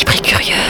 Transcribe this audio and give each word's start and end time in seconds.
Et 0.00 0.22
curieux. 0.22 0.69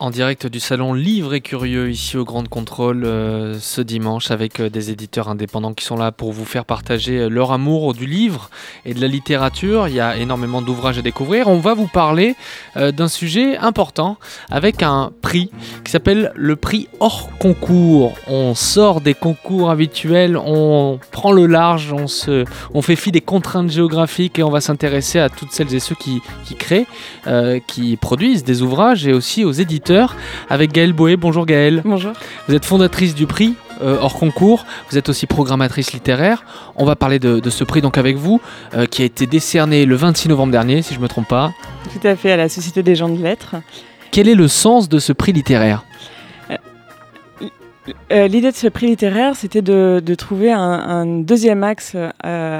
En 0.00 0.10
direct 0.10 0.48
du 0.48 0.58
salon 0.58 0.92
Livre 0.92 1.34
et 1.34 1.40
Curieux 1.40 1.88
ici 1.88 2.16
au 2.16 2.24
Grand 2.24 2.48
Contrôle 2.48 3.04
euh, 3.04 3.60
ce 3.60 3.80
dimanche 3.80 4.32
avec 4.32 4.58
euh, 4.58 4.68
des 4.68 4.90
éditeurs 4.90 5.28
indépendants 5.28 5.72
qui 5.72 5.84
sont 5.84 5.96
là 5.96 6.10
pour 6.10 6.32
vous 6.32 6.44
faire 6.44 6.64
partager 6.64 7.20
euh, 7.20 7.28
leur 7.28 7.52
amour 7.52 7.94
du 7.94 8.04
livre 8.04 8.50
et 8.84 8.92
de 8.92 9.00
la 9.00 9.06
littérature. 9.06 9.86
Il 9.86 9.94
y 9.94 10.00
a 10.00 10.16
énormément 10.16 10.62
d'ouvrages 10.62 10.98
à 10.98 11.02
découvrir. 11.02 11.46
On 11.46 11.60
va 11.60 11.74
vous 11.74 11.86
parler 11.86 12.34
d'un 12.74 13.06
sujet 13.06 13.56
important 13.56 14.16
avec 14.50 14.82
un 14.82 15.12
prix 15.22 15.50
qui 15.84 15.92
s'appelle 15.92 16.32
le 16.34 16.56
prix 16.56 16.88
hors 16.98 17.30
concours. 17.38 18.14
On 18.26 18.54
sort 18.54 19.00
des 19.00 19.14
concours 19.14 19.70
habituels, 19.70 20.36
on 20.36 20.98
prend 21.12 21.30
le 21.30 21.46
large, 21.46 21.92
on, 21.92 22.08
se, 22.08 22.44
on 22.74 22.82
fait 22.82 22.96
fi 22.96 23.12
des 23.12 23.20
contraintes 23.20 23.70
géographiques 23.70 24.38
et 24.38 24.42
on 24.42 24.50
va 24.50 24.60
s'intéresser 24.60 25.20
à 25.20 25.28
toutes 25.28 25.52
celles 25.52 25.72
et 25.72 25.80
ceux 25.80 25.94
qui, 25.94 26.20
qui 26.44 26.56
créent, 26.56 26.86
qui 27.68 27.96
produisent 27.96 28.44
des 28.44 28.62
ouvrages 28.62 29.06
et 29.06 29.12
aussi 29.12 29.44
aux 29.44 29.52
éditeurs 29.52 29.84
avec 30.48 30.72
Gaëlle 30.72 30.92
Boé. 30.92 31.16
Bonjour 31.16 31.46
Gaëlle. 31.46 31.82
Bonjour. 31.84 32.12
Vous 32.48 32.54
êtes 32.54 32.64
fondatrice 32.64 33.14
du 33.14 33.26
prix 33.26 33.54
euh, 33.82 33.98
hors 34.00 34.14
concours, 34.14 34.64
vous 34.90 34.98
êtes 34.98 35.08
aussi 35.08 35.26
programmatrice 35.26 35.92
littéraire. 35.92 36.44
On 36.76 36.84
va 36.84 36.94
parler 36.94 37.18
de, 37.18 37.40
de 37.40 37.50
ce 37.50 37.64
prix 37.64 37.80
donc 37.80 37.98
avec 37.98 38.16
vous, 38.16 38.40
euh, 38.74 38.86
qui 38.86 39.02
a 39.02 39.04
été 39.04 39.26
décerné 39.26 39.84
le 39.84 39.96
26 39.96 40.28
novembre 40.28 40.52
dernier, 40.52 40.82
si 40.82 40.94
je 40.94 40.98
ne 40.98 41.02
me 41.02 41.08
trompe 41.08 41.28
pas. 41.28 41.52
Tout 41.92 42.06
à 42.06 42.14
fait, 42.14 42.30
à 42.30 42.36
la 42.36 42.48
Société 42.48 42.82
des 42.82 42.94
gens 42.94 43.08
de 43.08 43.20
lettres. 43.20 43.56
Quel 44.10 44.28
est 44.28 44.36
le 44.36 44.46
sens 44.46 44.88
de 44.88 45.00
ce 45.00 45.12
prix 45.12 45.32
littéraire? 45.32 45.84
Euh, 48.12 48.28
L'idée 48.28 48.50
de 48.50 48.56
ce 48.56 48.66
prix 48.68 48.86
littéraire, 48.86 49.36
c'était 49.36 49.62
de, 49.62 50.02
de 50.04 50.14
trouver 50.14 50.52
un, 50.52 50.60
un 50.60 51.06
deuxième 51.06 51.62
axe 51.62 51.94
euh, 51.94 52.10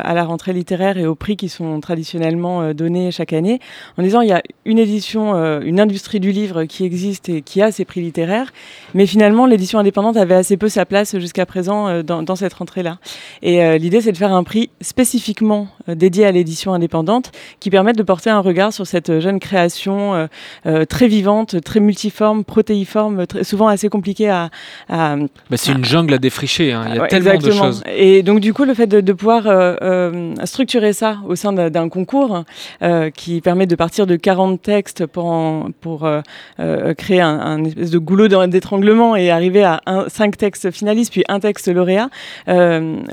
à 0.03 0.15
la 0.15 0.25
rentrée 0.25 0.53
littéraire 0.53 0.99
et 0.99 1.07
aux 1.07 1.15
prix 1.15 1.37
qui 1.37 1.49
sont 1.49 1.81
traditionnellement 1.81 2.61
euh, 2.61 2.73
donnés 2.75 3.11
chaque 3.11 3.33
année, 3.33 3.61
en 3.97 4.03
disant 4.03 4.21
il 4.21 4.29
y 4.29 4.33
a 4.33 4.43
une 4.65 4.79
édition, 4.79 5.35
une 5.61 5.81
industrie 5.81 6.21
du 6.21 6.33
livre 6.33 6.65
qui 6.65 6.85
existe 6.85 7.29
et 7.29 7.43
qui 7.43 7.61
a 7.63 7.71
ces 7.71 7.85
prix 7.85 8.01
littéraires, 8.01 8.53
mais 8.95 9.07
finalement 9.07 9.47
l'édition 9.47 9.79
indépendante 9.79 10.17
avait 10.17 10.35
assez 10.35 10.57
peu 10.57 10.69
sa 10.69 10.87
place 10.87 11.19
jusqu'à 11.19 11.45
présent 11.45 12.03
dans, 12.03 12.23
dans 12.23 12.37
cette 12.37 12.55
rentrée-là. 12.55 12.99
Et 13.43 13.79
l'idée, 13.79 14.01
c'est 14.01 14.13
de 14.13 14.17
faire 14.17 14.33
un 14.33 14.43
prix 14.43 14.71
spécifiquement 14.81 15.69
dédié 15.87 16.25
à 16.25 16.33
l'édition 16.33 16.73
indépendante 16.73 17.31
qui 17.61 17.69
permette 17.69 17.99
de 17.99 18.03
porter 18.03 18.31
un 18.31 18.41
regard 18.41 18.73
sur 18.73 18.87
cette 18.87 19.21
jeune 19.21 19.39
création 19.39 20.29
très 20.89 21.09
vivante, 21.09 21.63
très 21.63 21.81
multiforme, 21.81 22.43
protéiforme, 22.43 23.27
très, 23.27 23.45
souvent 23.45 23.69
assez 23.69 23.91
compliquée 23.91 24.31
à, 24.31 24.51
à, 24.89 25.14
Bah, 25.51 25.57
C'est 25.57 25.73
une 25.73 25.85
jungle 25.85 26.15
à 26.15 26.19
défricher, 26.19 26.73
hein. 26.73 26.85
il 26.89 26.95
y 26.95 26.99
a 26.99 27.03
Ouais, 27.03 27.09
tellement 27.09 27.31
de 27.31 27.35
exactement. 27.37 27.65
choses. 27.65 27.83
Et 27.95 28.23
donc 28.23 28.41
du 28.41 28.53
coup, 28.55 28.65
le 28.65 28.75
fait 28.75 28.87
de, 28.87 29.01
de 29.01 29.13
pouvoir 29.13 29.47
euh, 29.47 29.77
euh, 29.83 30.35
structurer 30.45 30.93
ça 30.93 31.19
au 31.27 31.35
sein 31.37 31.53
d'un 31.53 31.89
concours 31.89 32.45
euh, 32.83 33.11
qui 33.11 33.41
permet 33.41 33.67
de 33.67 33.75
partir 33.77 34.07
de 34.07 34.17
40 34.17 34.61
textes 34.63 35.07
pour, 35.07 35.27
en- 35.27 35.69
pour 35.81 36.05
euh, 36.07 36.95
créer 36.95 37.21
un, 37.21 37.39
un 37.41 37.65
espèce 37.65 37.91
de 37.91 37.99
goulot 37.99 38.29
d'étranglement 38.47 39.17
et 39.17 39.31
arriver 39.31 39.65
à 39.65 39.81
un, 39.87 40.09
5 40.09 40.37
textes 40.37 40.71
finalistes 40.71 41.13
puis 41.13 41.25
un 41.29 41.41
texte 41.41 41.69
lauréat 41.69 42.09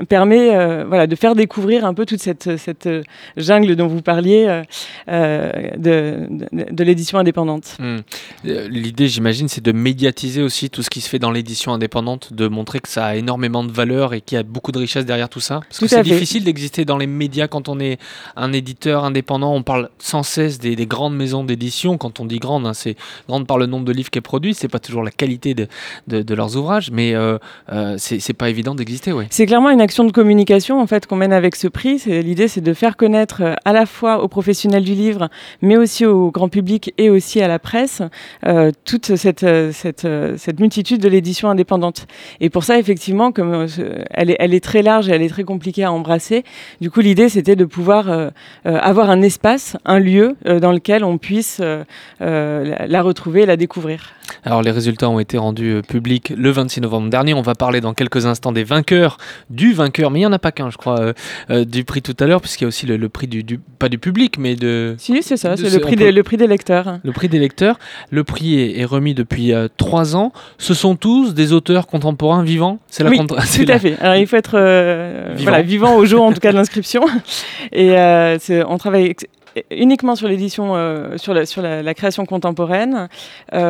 permet 0.08 0.84
voilà, 0.84 1.06
de 1.06 1.14
faire 1.16 1.34
découvrir 1.34 1.84
un 1.84 1.94
peu 1.94 2.06
toute 2.06 2.20
cette, 2.20 2.56
cette 2.56 2.88
jungle 3.36 3.76
dont 3.76 3.86
vous 3.86 4.02
parliez 4.02 4.62
de, 5.08 5.76
de, 5.78 6.26
de 6.72 6.84
l'édition 6.84 7.18
indépendante. 7.18 7.76
Hmm. 7.78 7.98
L'idée, 8.44 9.08
j'imagine, 9.08 9.48
c'est 9.48 9.62
de 9.64 9.72
médiatiser 9.72 10.42
aussi 10.42 10.70
tout 10.70 10.82
ce 10.82 10.90
qui 10.90 11.00
se 11.00 11.08
fait 11.08 11.18
dans 11.18 11.30
l'édition 11.30 11.72
indépendante, 11.72 11.91
de 12.30 12.48
montrer 12.48 12.80
que 12.80 12.88
ça 12.88 13.06
a 13.06 13.16
énormément 13.16 13.64
de 13.64 13.70
valeur 13.72 14.14
et 14.14 14.20
qu'il 14.22 14.36
y 14.36 14.38
a 14.38 14.42
beaucoup 14.42 14.72
de 14.72 14.78
richesse 14.78 15.04
derrière 15.04 15.28
tout 15.28 15.40
ça. 15.40 15.60
Parce 15.68 15.78
que 15.78 15.84
Tout 15.84 15.88
c'est 15.88 16.02
difficile 16.02 16.44
d'exister 16.44 16.84
dans 16.84 16.96
les 16.96 17.06
médias 17.06 17.48
quand 17.48 17.68
on 17.68 17.78
est 17.80 17.98
un 18.36 18.52
éditeur 18.52 19.04
indépendant. 19.04 19.54
On 19.54 19.62
parle 19.62 19.90
sans 19.98 20.22
cesse 20.22 20.58
des, 20.58 20.74
des 20.74 20.86
grandes 20.86 21.14
maisons 21.16 21.44
d'édition. 21.44 21.98
Quand 21.98 22.20
on 22.20 22.24
dit 22.24 22.38
grande, 22.38 22.66
hein, 22.66 22.72
c'est 22.72 22.96
grande 23.28 23.46
par 23.46 23.58
le 23.58 23.66
nombre 23.66 23.84
de 23.84 23.92
livres 23.92 24.10
qui 24.10 24.18
est 24.18 24.22
produit. 24.22 24.54
C'est 24.54 24.68
pas 24.68 24.78
toujours 24.78 25.02
la 25.02 25.10
qualité 25.10 25.52
de, 25.54 25.66
de- 26.08 26.22
de 26.22 26.34
leurs 26.34 26.56
ouvrages, 26.56 26.90
mais 26.90 27.14
euh, 27.14 27.36
euh, 27.72 27.96
c'est 27.98 28.32
pas 28.32 28.48
évident 28.48 28.74
d'exister, 28.74 29.12
ouais. 29.12 29.26
C'est 29.30 29.44
clairement 29.46 29.70
une 29.70 29.80
action 29.82 30.04
de 30.04 30.12
communication 30.12 30.80
en 30.80 30.86
fait 30.86 31.06
qu'on 31.06 31.16
mène 31.16 31.32
avec 31.34 31.56
ce 31.56 31.68
prix. 31.68 32.02
L'idée, 32.06 32.48
c'est 32.48 32.60
de 32.62 32.72
faire 32.74 32.96
connaître 32.96 33.42
euh, 33.42 33.54
à 33.64 33.72
la 33.74 33.84
fois 33.84 34.22
aux 34.22 34.28
professionnels 34.28 34.84
du 34.84 34.94
livre, 34.94 35.28
mais 35.60 35.76
aussi 35.76 36.06
au 36.06 36.30
grand 36.30 36.48
public 36.48 36.94
et 36.96 37.10
aussi 37.10 37.42
à 37.42 37.48
la 37.48 37.58
presse 37.58 38.00
euh, 38.46 38.70
toute 38.84 39.16
cette 39.16 39.44
cette, 39.72 40.04
euh, 40.04 40.36
cette 40.38 40.60
multitude 40.60 41.00
de 41.02 41.08
l'édition 41.08 41.50
indépendante. 41.50 41.81
Et 42.40 42.48
pour 42.50 42.64
ça, 42.64 42.78
effectivement, 42.78 43.32
comme 43.32 43.52
euh, 43.52 44.04
elle 44.10 44.30
est 44.30 44.36
elle 44.38 44.54
est 44.54 44.62
très 44.64 44.82
large 44.82 45.08
et 45.08 45.12
elle 45.12 45.22
est 45.22 45.28
très 45.28 45.44
compliquée 45.44 45.84
à 45.84 45.92
embrasser. 45.92 46.44
Du 46.80 46.90
coup, 46.90 47.00
l'idée, 47.00 47.28
c'était 47.28 47.56
de 47.56 47.64
pouvoir 47.64 48.08
euh, 48.10 48.30
euh, 48.66 48.78
avoir 48.80 49.10
un 49.10 49.22
espace, 49.22 49.76
un 49.84 49.98
lieu 49.98 50.36
dans 50.44 50.72
lequel 50.72 51.04
on 51.04 51.18
puisse 51.18 51.60
la, 52.20 52.86
la 52.86 53.02
retrouver, 53.02 53.42
et 53.42 53.46
la 53.46 53.56
découvrir. 53.56 54.10
Alors 54.44 54.62
les 54.62 54.70
résultats 54.70 55.08
ont 55.10 55.18
été 55.18 55.36
rendus 55.38 55.82
publics 55.86 56.32
le 56.36 56.50
26 56.50 56.80
novembre 56.80 57.10
dernier. 57.10 57.34
On 57.34 57.42
va 57.42 57.54
parler 57.54 57.80
dans 57.80 57.92
quelques 57.94 58.26
instants 58.26 58.52
des 58.52 58.64
vainqueurs, 58.64 59.18
du 59.50 59.72
vainqueur, 59.72 60.10
mais 60.10 60.20
il 60.20 60.22
n'y 60.22 60.26
en 60.26 60.32
a 60.32 60.38
pas 60.38 60.52
qu'un, 60.52 60.70
je 60.70 60.76
crois, 60.76 61.00
euh, 61.00 61.12
euh, 61.50 61.64
du 61.64 61.84
prix 61.84 62.02
tout 62.02 62.16
à 62.18 62.26
l'heure, 62.26 62.40
puisqu'il 62.40 62.64
y 62.64 62.66
a 62.66 62.68
aussi 62.68 62.86
le, 62.86 62.96
le 62.96 63.08
prix 63.08 63.26
du, 63.26 63.42
du- 63.42 63.58
pas 63.78 63.88
du 63.88 63.98
public, 63.98 64.38
mais 64.38 64.54
de 64.54 64.94
Si, 64.98 65.22
c'est 65.22 65.36
ça, 65.36 65.56
c'est 65.56 65.68
ce- 65.68 65.74
le 65.76 65.80
prix 65.80 65.96
peut- 65.96 66.04
des 66.04 66.12
le 66.12 66.22
prix 66.22 66.36
des 66.36 66.46
lecteurs. 66.46 66.98
le 67.02 67.12
prix 67.12 67.28
des 67.28 67.38
lecteurs. 67.38 67.78
Le 68.10 68.24
prix 68.24 68.58
est, 68.60 68.78
est 68.80 68.84
remis 68.84 69.14
depuis 69.14 69.52
euh, 69.52 69.68
trois 69.76 70.16
ans. 70.16 70.32
Ce 70.58 70.74
sont 70.74 70.94
tous 70.96 71.34
des 71.34 71.52
auteurs 71.52 71.71
contemporains 71.80 72.42
vivants. 72.42 72.78
C'est 72.88 73.02
la 73.04 73.10
Oui, 73.10 73.18
contra- 73.18 73.36
Tout 73.40 73.46
c'est 73.46 73.62
à 73.70 73.74
la- 73.74 73.78
fait. 73.78 73.96
Alors 74.00 74.16
il 74.16 74.26
faut 74.26 74.36
être 74.36 74.54
euh, 74.58 75.32
Vivant. 75.34 75.42
voilà, 75.50 75.62
vivant 75.62 75.94
au 75.96 76.04
jour 76.04 76.22
en 76.24 76.32
tout 76.32 76.40
cas 76.40 76.52
de 76.52 76.56
l'inscription. 76.56 77.02
Et 77.72 77.96
euh, 77.98 78.38
on 78.68 78.78
travaille 78.78 79.14
uniquement 79.70 80.16
sur 80.16 80.28
l'édition, 80.28 80.74
euh, 80.76 81.16
sur, 81.18 81.34
la, 81.34 81.44
sur 81.46 81.60
la, 81.62 81.82
la 81.82 81.94
création 81.94 82.24
contemporaine, 82.26 83.08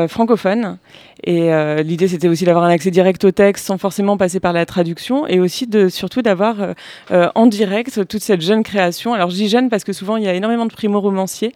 francophone. 0.08 0.78
Et 1.24 1.52
euh, 1.52 1.82
l'idée, 1.82 2.08
c'était 2.08 2.28
aussi 2.28 2.44
d'avoir 2.44 2.64
un 2.64 2.70
accès 2.70 2.90
direct 2.90 3.24
au 3.24 3.30
texte 3.30 3.66
sans 3.66 3.78
forcément 3.78 4.16
passer 4.16 4.40
par 4.40 4.52
la 4.52 4.66
traduction, 4.66 5.26
et 5.26 5.38
aussi 5.38 5.66
de 5.66 5.88
surtout 5.88 6.22
d'avoir 6.22 6.60
euh, 6.60 6.74
euh, 7.12 7.28
en 7.34 7.46
direct 7.46 8.06
toute 8.08 8.22
cette 8.22 8.40
jeune 8.40 8.62
création. 8.62 9.14
Alors 9.14 9.30
je 9.30 9.36
dis 9.36 9.48
jeune 9.48 9.68
parce 9.68 9.84
que 9.84 9.92
souvent 9.92 10.16
il 10.16 10.24
y 10.24 10.28
a 10.28 10.34
énormément 10.34 10.66
de 10.66 10.72
primo-romanciers, 10.72 11.52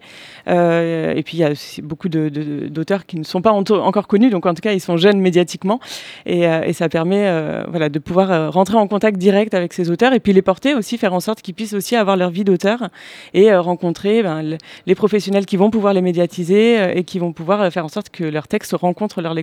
et 0.47 1.21
puis 1.25 1.37
il 1.37 1.39
y 1.41 1.43
a 1.43 1.51
beaucoup 1.83 2.07
d'auteurs 2.07 3.05
qui 3.05 3.17
ne 3.17 3.23
sont 3.23 3.41
pas 3.41 3.51
encore 3.51 4.07
connus, 4.07 4.29
donc 4.29 4.45
en 4.45 4.53
tout 4.53 4.61
cas 4.61 4.71
ils 4.71 4.79
sont 4.79 4.95
jeunes 4.95 5.19
médiatiquement, 5.19 5.79
et, 6.25 6.45
ça 6.73 6.87
permet 6.87 7.29
voilà, 7.67 7.89
de 7.89 7.99
pouvoir 7.99 8.53
rentrer 8.53 8.77
en 8.77 8.87
contact 8.87 9.17
direct 9.17 9.53
avec 9.53 9.73
ces 9.73 9.89
auteurs, 9.89 10.13
et 10.13 10.19
puis 10.21 10.31
les 10.31 10.41
porter 10.41 10.73
aussi, 10.73 10.97
faire 10.97 11.13
en 11.13 11.19
sorte 11.19 11.41
qu'ils 11.41 11.53
puissent 11.53 11.73
aussi 11.73 11.95
avoir 11.95 12.15
leur 12.15 12.29
vie 12.29 12.45
d'auteur, 12.45 12.89
et 13.33 13.53
rencontrer 13.55 14.23
ben, 14.23 14.41
le- 14.41 14.57
les 14.85 14.95
professionnels 14.95 15.45
qui 15.45 15.57
vont 15.57 15.69
pouvoir 15.69 15.93
les 15.93 16.01
médiatiser, 16.01 16.97
et 16.97 17.03
qui 17.03 17.19
vont 17.19 17.33
pouvoir 17.33 17.69
faire 17.71 17.83
en 17.83 17.89
sorte 17.89 18.09
que 18.09 18.23
leurs 18.23 18.47
textes 18.47 18.73
rencontrent 18.73 19.21
leur 19.21 19.33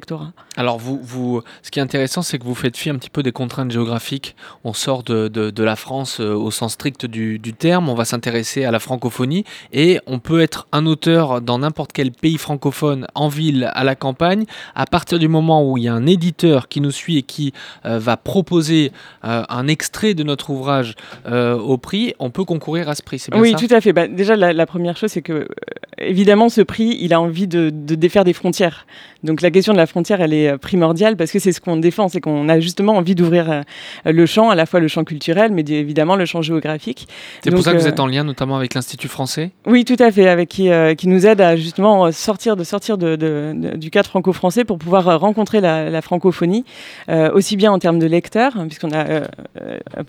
Alors, 0.56 0.78
vous, 0.78 1.00
vous, 1.02 1.42
ce 1.62 1.70
qui 1.70 1.78
est 1.78 1.82
intéressant, 1.82 2.22
c'est 2.22 2.38
que 2.38 2.44
vous 2.44 2.54
faites 2.54 2.76
fi 2.76 2.90
un 2.90 2.96
petit 2.96 3.10
peu 3.10 3.22
des 3.22 3.32
contraintes 3.32 3.70
géographiques. 3.70 4.36
On 4.64 4.72
sort 4.72 5.02
de, 5.02 5.28
de, 5.28 5.50
de 5.50 5.62
la 5.64 5.76
France 5.76 6.20
euh, 6.20 6.34
au 6.34 6.50
sens 6.50 6.74
strict 6.74 7.06
du, 7.06 7.38
du 7.38 7.52
terme. 7.52 7.88
On 7.88 7.94
va 7.94 8.04
s'intéresser 8.04 8.64
à 8.64 8.70
la 8.70 8.78
francophonie. 8.78 9.44
Et 9.72 10.00
on 10.06 10.18
peut 10.18 10.40
être 10.40 10.66
un 10.72 10.86
auteur 10.86 11.40
dans 11.40 11.58
n'importe 11.58 11.92
quel 11.92 12.12
pays 12.12 12.38
francophone, 12.38 13.06
en 13.14 13.28
ville, 13.28 13.70
à 13.74 13.84
la 13.84 13.94
campagne. 13.94 14.44
À 14.74 14.86
partir 14.86 15.18
du 15.18 15.28
moment 15.28 15.68
où 15.68 15.78
il 15.78 15.84
y 15.84 15.88
a 15.88 15.94
un 15.94 16.06
éditeur 16.06 16.68
qui 16.68 16.80
nous 16.80 16.90
suit 16.90 17.18
et 17.18 17.22
qui 17.22 17.52
euh, 17.84 17.98
va 17.98 18.16
proposer 18.16 18.92
euh, 19.24 19.42
un 19.48 19.66
extrait 19.68 20.14
de 20.14 20.22
notre 20.22 20.50
ouvrage 20.50 20.94
euh, 21.26 21.56
au 21.58 21.78
prix, 21.78 22.14
on 22.18 22.30
peut 22.30 22.44
concourir 22.44 22.88
à 22.88 22.94
ce 22.94 23.02
prix. 23.02 23.18
C'est 23.18 23.32
bien 23.32 23.40
Oui, 23.40 23.52
ça? 23.52 23.58
tout 23.58 23.74
à 23.74 23.80
fait. 23.80 23.92
Bah, 23.92 24.06
déjà, 24.08 24.36
la, 24.36 24.52
la 24.52 24.66
première 24.66 24.96
chose, 24.96 25.10
c'est 25.10 25.22
que, 25.22 25.48
évidemment, 25.98 26.48
ce 26.48 26.60
prix, 26.60 26.96
il 27.00 27.12
a 27.12 27.20
envie 27.20 27.46
de, 27.48 27.70
de 27.70 27.94
défaire 27.94 28.24
des 28.24 28.32
frontières. 28.32 28.86
Donc, 29.22 29.40
la 29.40 29.50
question 29.50 29.72
de 29.72 29.78
la 29.78 29.86
frontière, 29.86 30.03
elle 30.10 30.32
est 30.34 30.48
euh, 30.50 30.58
primordiale 30.58 31.16
parce 31.16 31.30
que 31.30 31.38
c'est 31.38 31.52
ce 31.52 31.60
qu'on 31.60 31.76
défend, 31.76 32.08
c'est 32.08 32.20
qu'on 32.20 32.48
a 32.48 32.60
justement 32.60 32.96
envie 32.96 33.14
d'ouvrir 33.14 33.50
euh, 33.50 33.62
le 34.04 34.26
champ, 34.26 34.50
à 34.50 34.54
la 34.54 34.66
fois 34.66 34.80
le 34.80 34.88
champ 34.88 35.04
culturel, 35.04 35.52
mais 35.52 35.62
évidemment 35.62 36.16
le 36.16 36.24
champ 36.26 36.42
géographique. 36.42 37.08
C'est 37.42 37.50
pour 37.50 37.62
ça 37.62 37.72
que 37.72 37.78
vous 37.78 37.86
euh, 37.86 37.88
êtes 37.90 38.00
en 38.00 38.06
lien 38.06 38.24
notamment 38.24 38.56
avec 38.56 38.74
l'Institut 38.74 39.08
français? 39.08 39.50
Oui, 39.66 39.84
tout 39.84 39.96
à 39.98 40.10
fait, 40.10 40.28
avec 40.28 40.48
qui, 40.48 40.68
qui 40.96 41.08
nous 41.08 41.26
aide 41.26 41.40
à 41.40 41.56
justement 41.56 42.10
sortir 42.12 42.56
de 42.56 42.64
sortir 42.64 42.98
de, 42.98 43.16
de- 43.16 43.52
de- 43.54 43.76
du 43.76 43.90
cadre 43.90 44.08
franco-français 44.08 44.64
pour 44.64 44.78
pouvoir 44.78 45.18
rencontrer 45.20 45.60
la, 45.60 45.90
la 45.90 46.02
francophonie, 46.02 46.64
euh, 47.08 47.30
aussi 47.32 47.56
bien 47.56 47.72
en 47.72 47.78
termes 47.78 47.98
de 47.98 48.06
lecteurs, 48.06 48.52
hein, 48.56 48.66
puisqu'on 48.66 48.92
a 48.92 49.04
euh, 49.06 49.24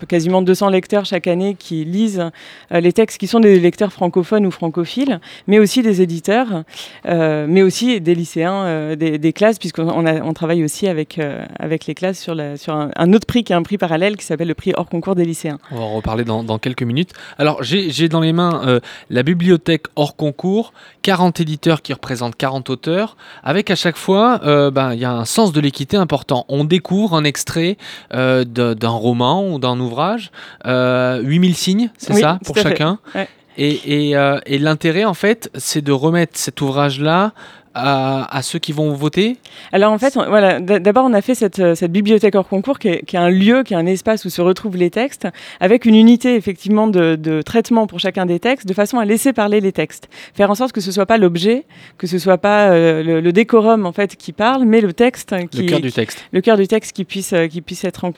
quasiment 0.08 0.42
200 0.42 0.70
lecteurs 0.70 1.04
chaque 1.04 1.26
année 1.26 1.54
qui 1.58 1.84
lisent 1.84 2.24
euh, 2.72 2.80
les 2.80 2.92
textes 2.92 3.18
qui 3.18 3.26
sont 3.26 3.40
des 3.40 3.58
lecteurs 3.58 3.92
francophones 3.92 4.46
ou 4.46 4.50
francophiles, 4.50 5.20
mais 5.46 5.58
aussi 5.58 5.82
des 5.82 6.02
éditeurs, 6.02 6.64
mais 7.04 7.62
aussi 7.62 8.00
des 8.00 8.14
lycéens, 8.14 8.94
des, 8.96 9.18
des 9.18 9.32
classes, 9.32 9.58
puisqu'on 9.58 9.85
on 9.94 10.06
a- 10.06 10.20
on 10.22 10.32
travaille 10.32 10.62
aussi 10.64 10.86
avec, 10.88 11.18
euh, 11.18 11.44
avec 11.58 11.86
les 11.86 11.94
classes 11.94 12.18
sur, 12.18 12.34
la, 12.34 12.56
sur 12.56 12.74
un, 12.74 12.90
un 12.96 13.12
autre 13.12 13.26
prix 13.26 13.44
qui 13.44 13.52
est 13.52 13.56
un 13.56 13.62
prix 13.62 13.78
parallèle 13.78 14.16
qui 14.16 14.24
s'appelle 14.24 14.48
le 14.48 14.54
prix 14.54 14.72
hors 14.76 14.88
concours 14.88 15.14
des 15.14 15.24
lycéens. 15.24 15.58
On 15.70 15.76
va 15.76 15.82
en 15.82 15.94
reparler 15.96 16.24
dans, 16.24 16.42
dans 16.44 16.58
quelques 16.58 16.82
minutes. 16.82 17.12
Alors, 17.38 17.62
j'ai 17.62 18.08
dans 18.08 18.20
les 18.20 18.32
mains 18.32 18.62
euh, 18.66 18.80
la 19.10 19.22
bibliothèque 19.22 19.84
hors 19.96 20.16
concours, 20.16 20.72
40 21.02 21.40
éditeurs 21.40 21.82
qui 21.82 21.92
représentent 21.92 22.36
40 22.36 22.70
auteurs, 22.70 23.16
avec 23.44 23.70
à 23.70 23.76
chaque 23.76 23.96
fois, 23.96 24.40
euh, 24.44 24.70
ben, 24.70 24.92
il 24.94 25.00
y 25.00 25.04
a 25.04 25.12
un 25.12 25.24
sens 25.24 25.52
de 25.52 25.60
l'équité 25.60 25.96
important. 25.96 26.44
On 26.48 26.64
découvre 26.64 27.14
un 27.14 27.24
extrait 27.24 27.76
d'un 28.12 28.88
roman 28.88 29.48
ou 29.48 29.58
d'un 29.58 29.78
ouvrage, 29.80 30.30
euh, 30.66 31.20
8000 31.22 31.54
signes, 31.54 31.90
c'est 31.98 32.12
Oui, 32.14 32.20
ça, 32.20 32.38
pour 32.44 32.56
chacun? 32.56 32.98
Ouais. 33.14 33.28
Et, 33.58 34.10
et 34.10 34.58
l'intérêt, 34.58 35.04
en 35.04 35.14
fait, 35.14 35.50
c'est 35.54 35.80
de 35.82 35.92
remettre 35.92 36.32
cet 36.38 36.60
ouvrage-là 36.60 37.32
à, 37.76 38.42
ceux 38.42 38.58
qui 38.58 38.72
vont 38.72 38.92
voter? 38.92 39.36
Alors 39.72 39.92
en 39.92 39.98
fait, 39.98 40.14
voilà, 40.14 40.60
d'abord 40.60 41.04
on 41.04 41.12
a 41.12 41.20
fait 41.20 41.34
cette, 41.34 41.58
euh, 41.58 41.74
cette 41.74 41.92
bibliothèque 41.92 42.34
hors 42.34 42.48
concours 42.48 42.78
qui 42.78 42.88
est, 42.88 43.14
un 43.14 43.28
lieu, 43.28 43.62
qui 43.62 43.74
est 43.74 43.76
un 43.76 43.86
espace 43.86 44.24
où 44.24 44.30
se 44.30 44.40
retrouvent 44.40 44.76
les 44.76 44.90
textes, 44.90 45.28
avec 45.60 45.84
une 45.84 45.94
unité 45.94 46.36
effectivement 46.36 46.86
de, 46.86 47.42
traitement 47.42 47.86
pour 47.86 48.00
chacun 48.00 48.26
des 48.26 48.40
textes, 48.40 48.66
de 48.66 48.74
façon 48.74 48.98
à 48.98 49.04
laisser 49.04 49.32
parler 49.32 49.60
les 49.60 49.72
textes, 49.72 50.08
faire 50.34 50.50
en 50.50 50.54
sorte 50.54 50.72
que 50.72 50.80
ce 50.80 50.90
soit 50.90 51.06
pas 51.06 51.18
l'objet, 51.18 51.64
que 51.98 52.06
ce 52.06 52.18
soit 52.18 52.38
pas 52.38 52.70
euh, 52.70 53.20
le, 53.20 53.32
décorum 53.32 53.84
en 53.84 53.92
fait 53.92 54.16
qui 54.16 54.32
parle, 54.32 54.64
mais 54.64 54.80
le 54.80 54.92
texte 54.92 55.34
qui 55.50 55.62
le 55.62 55.68
cœur 55.68 55.80
du 55.80 55.92
texte, 55.92 56.24
le 56.32 56.40
cœur 56.40 56.56
du 56.56 56.66
texte 56.66 56.92
qui 56.92 57.04
puisse 57.04 57.32
euh, 57.32 57.46
qui 57.46 57.60
puisse 57.60 57.84
être 57.84 58.10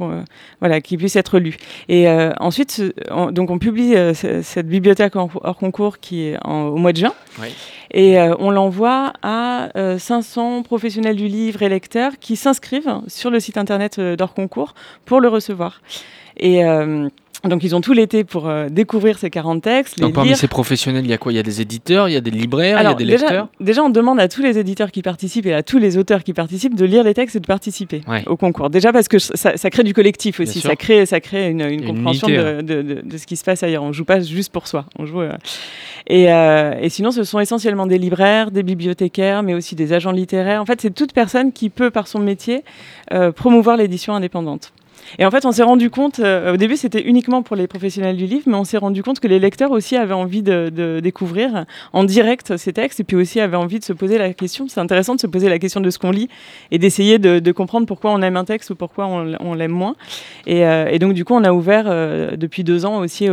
voilà 0.61 0.81
qui 0.81 0.96
puisse 0.96 1.16
être 1.16 1.38
lu. 1.38 1.56
Et 1.88 2.08
ensuite, 2.40 2.82
donc 3.31 3.50
on 3.50 3.58
publie 3.58 3.94
cette 4.14 4.69
bibliothèque 4.69 5.16
hors, 5.16 5.56
concours 5.56 5.99
qui 5.99 6.26
est 6.26 6.38
au 6.44 6.76
mois 6.76 6.93
de 6.93 6.99
juin. 6.99 7.14
Oui. 7.40 7.49
Et 7.90 8.19
euh, 8.19 8.35
on 8.38 8.50
l'envoie 8.50 9.12
à 9.23 9.69
500 9.99 10.58
euh, 10.58 10.62
professionnels 10.62 11.17
du 11.17 11.29
livre 11.29 11.62
et 11.62 11.69
lecteurs 11.69 12.12
qui 12.20 12.37
s'inscrivent 12.37 13.00
sur 13.06 13.31
le 13.31 13.40
site 13.40 13.56
internet 13.56 13.99
euh, 13.99 14.17
d'Orconcours 14.17 14.75
pour 15.05 15.20
le 15.20 15.29
recevoir. 15.29 15.81
Et 16.40 16.62
donc 17.44 17.62
ils 17.62 17.76
ont 17.76 17.81
tout 17.81 17.93
l'été 17.93 18.25
pour 18.25 18.49
euh, 18.49 18.69
découvrir 18.69 19.19
ces 19.19 19.31
40 19.31 19.62
textes. 19.62 20.00
Donc 20.00 20.14
parmi 20.14 20.35
ces 20.35 20.49
professionnels, 20.49 21.05
il 21.05 21.11
y 21.11 21.12
a 21.12 21.19
quoi? 21.19 21.32
Il 21.32 21.37
y 21.37 21.38
a 21.38 21.43
des 21.43 21.61
éditeurs, 21.61 22.08
il 22.08 22.12
y 22.12 22.17
a 22.17 22.20
des 22.20 22.31
libraires, 22.31 22.81
il 22.81 22.85
y 22.85 22.87
a 22.87 22.94
des 22.94 23.05
lecteurs? 23.05 23.49
Déjà, 23.61 23.82
on 23.82 23.90
demande 23.90 24.19
à 24.19 24.29
tous 24.29 24.43
les 24.43 24.58
éditeurs 24.58 24.90
qui 24.90 25.02
participent 25.02 25.46
et 25.46 25.55
à 25.55 25.62
tous 25.62 25.79
les 25.79 25.96
auteurs 25.96 26.25
qui 26.25 26.32
participent 26.32 26.75
de 26.75 26.85
lire 26.85 27.05
les 27.05 27.14
textes 27.14 27.37
et 27.37 27.40
de 27.40 27.46
participer 27.46 28.02
au 28.26 28.37
concours. 28.37 28.70
Déjà 28.70 28.93
parce 28.93 29.08
que 29.08 29.19
ça, 29.19 29.70
crée 29.70 29.85
du 29.85 29.94
collectif 29.94 30.40
aussi, 30.40 30.61
ça 30.61 30.76
crée, 30.76 31.06
ça 31.06 31.20
crée 31.20 31.50
une, 31.50 31.87
compréhension 31.87 32.29
de, 32.29 32.62
de, 32.62 33.19
ce 33.19 33.26
qui 33.26 33.37
se 33.37 33.44
passe 33.44 33.62
ailleurs. 33.62 33.82
On 33.82 33.93
joue 33.93 34.05
pas 34.05 34.20
juste 34.20 34.52
pour 34.52 34.67
soi, 34.67 34.87
on 34.99 35.06
joue... 35.06 35.20
Euh, 35.20 35.32
et, 36.11 36.32
euh, 36.32 36.75
et, 36.81 36.88
sinon, 36.88 37.11
ce 37.11 37.23
sont 37.23 37.38
essentiellement 37.38 37.87
des 37.87 37.99
libraires, 37.99 38.50
des 38.50 38.62
bibliothécaires, 38.62 39.43
mais 39.43 39.52
aussi 39.52 39.75
des 39.75 39.93
agents 39.93 40.12
littéraires. 40.12 40.62
En 40.62 40.64
fait, 40.64 40.81
c'est 40.81 40.94
toute 40.94 41.12
personne 41.12 41.52
qui 41.52 41.69
peut, 41.69 41.90
par 41.90 42.08
son 42.08 42.19
métier, 42.19 42.64
promouvoir 43.35 43.76
l'édition 43.76 44.14
indépendante. 44.14 44.73
Et 45.19 45.25
en 45.25 45.31
fait, 45.31 45.44
on 45.44 45.52
s'est 45.52 45.62
rendu 45.62 45.90
compte, 45.90 46.19
euh, 46.19 46.55
au 46.55 46.56
début, 46.56 46.76
c'était 46.76 47.02
uniquement 47.02 47.43
pour 47.43 47.56
les 47.56 47.66
professionnels 47.66 48.16
du 48.16 48.26
livre, 48.26 48.44
mais 48.46 48.56
on 48.56 48.64
s'est 48.64 48.78
rendu 48.78 49.02
compte 49.02 49.20
que 49.20 49.28
les 49.28 49.38
lecteurs 49.38 49.70
aussi 49.70 49.96
avaient 49.96 50.14
envie 50.14 50.43
de, 50.43 51.00
découvrir 51.02 51.64
en 51.93 52.05
direct 52.05 52.56
ces 52.56 52.72
textes, 52.72 53.00
et 53.00 53.05
puis 53.05 53.16
aussi 53.16 53.40
avaient 53.40 53.56
envie 53.56 53.78
de 53.78 53.84
se 53.84 53.93
poser 53.93 54.19
la 54.19 54.32
question. 54.32 54.66
C'est 54.69 54.81
intéressant 54.81 55.14
de 55.14 55.20
se 55.20 55.26
poser 55.26 55.49
la 55.49 55.58
question 55.58 55.81
de 55.81 55.90
ce 55.90 55.99
qu'on 55.99 56.10
lit 56.10 56.28
et 56.70 56.78
d'essayer 56.78 57.19
de, 57.19 57.52
comprendre 57.52 57.87
pourquoi 57.87 58.12
on 58.12 58.20
aime 58.22 58.37
un 58.37 58.44
texte 58.44 58.70
ou 58.70 58.75
pourquoi 58.75 59.06
on, 59.06 59.55
l'aime 59.55 59.72
moins. 59.72 59.96
Euh, 60.49 60.87
et, 60.87 60.99
donc, 60.99 61.14
du 61.14 61.25
coup, 61.25 61.34
on 61.34 61.44
a 61.44 61.52
ouvert 61.52 61.84
euh, 61.87 62.37
depuis 62.37 62.62
deux 62.62 62.84
ans 62.84 62.99
aussi 62.99 63.28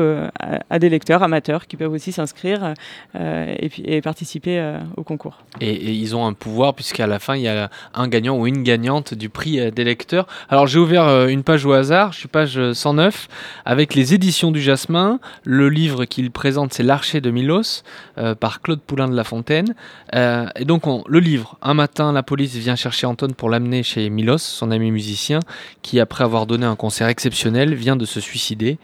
à, 0.70 0.80
des 0.80 0.90
lecteurs 0.90 1.22
amateurs 1.22 1.68
qui 1.68 1.78
peuvent 1.78 1.92
aussi 1.92 2.12
s'inscrire 2.12 2.74
et, 3.16 4.02
participer 4.02 4.76
au 4.98 5.04
concours. 5.04 5.40
Et, 5.62 5.70
et, 5.70 5.92
ils 5.92 6.16
ont 6.16 6.26
un 6.26 6.34
pouvoir, 6.34 6.74
puisqu'à 6.74 7.08
la 7.08 7.20
fin, 7.20 7.36
il 7.36 7.44
y 7.44 7.48
a 7.48 7.70
un 7.94 8.08
gagnant 8.08 8.38
ou 8.38 8.48
une 8.48 8.64
gagnante 8.64 9.14
du 9.14 9.30
prix 9.30 9.72
des 9.72 9.84
lecteurs. 9.84 10.28
Alors, 10.50 10.68
j'ai 10.68 10.80
ouvert 10.80 11.28
une 11.28 11.44
page 11.44 11.65
au 11.66 11.74
hasard, 11.74 12.14
je 12.14 12.20
suis 12.20 12.28
page 12.28 12.74
109, 12.74 13.28
avec 13.66 13.96
les 13.96 14.14
éditions 14.14 14.52
du 14.52 14.62
Jasmin. 14.62 15.20
Le 15.44 15.70
livre 15.70 16.06
qu'il 16.06 16.32
présente, 16.32 16.74
c'est 16.74 16.84
L'Archer 16.84 17.22
de 17.22 17.32
Milos, 17.32 17.84
euh, 18.18 18.36
par 18.36 18.62
Claude 18.62 18.82
Poulain 18.82 19.08
de 19.08 19.16
La 19.16 19.24
Fontaine. 19.24 19.76
Euh, 20.14 20.48
et 20.56 20.66
donc, 20.66 20.84
le 21.08 21.20
livre, 21.20 21.58
un 21.62 21.74
matin, 21.74 22.12
la 22.12 22.24
police 22.24 22.56
vient 22.56 22.76
chercher 22.76 23.08
Anton 23.08 23.30
pour 23.36 23.50
l'amener 23.50 23.84
chez 23.84 24.10
Milos, 24.10 24.38
son 24.38 24.72
ami 24.72 24.92
musicien, 24.92 25.40
qui, 25.82 26.00
après 26.00 26.24
avoir 26.24 26.46
donné 26.46 26.66
un 26.66 26.76
concert 26.76 27.08
exceptionnel, 27.08 27.74
vient 27.74 27.96
de 27.96 28.06
se 28.06 28.20
suicider. 28.20 28.78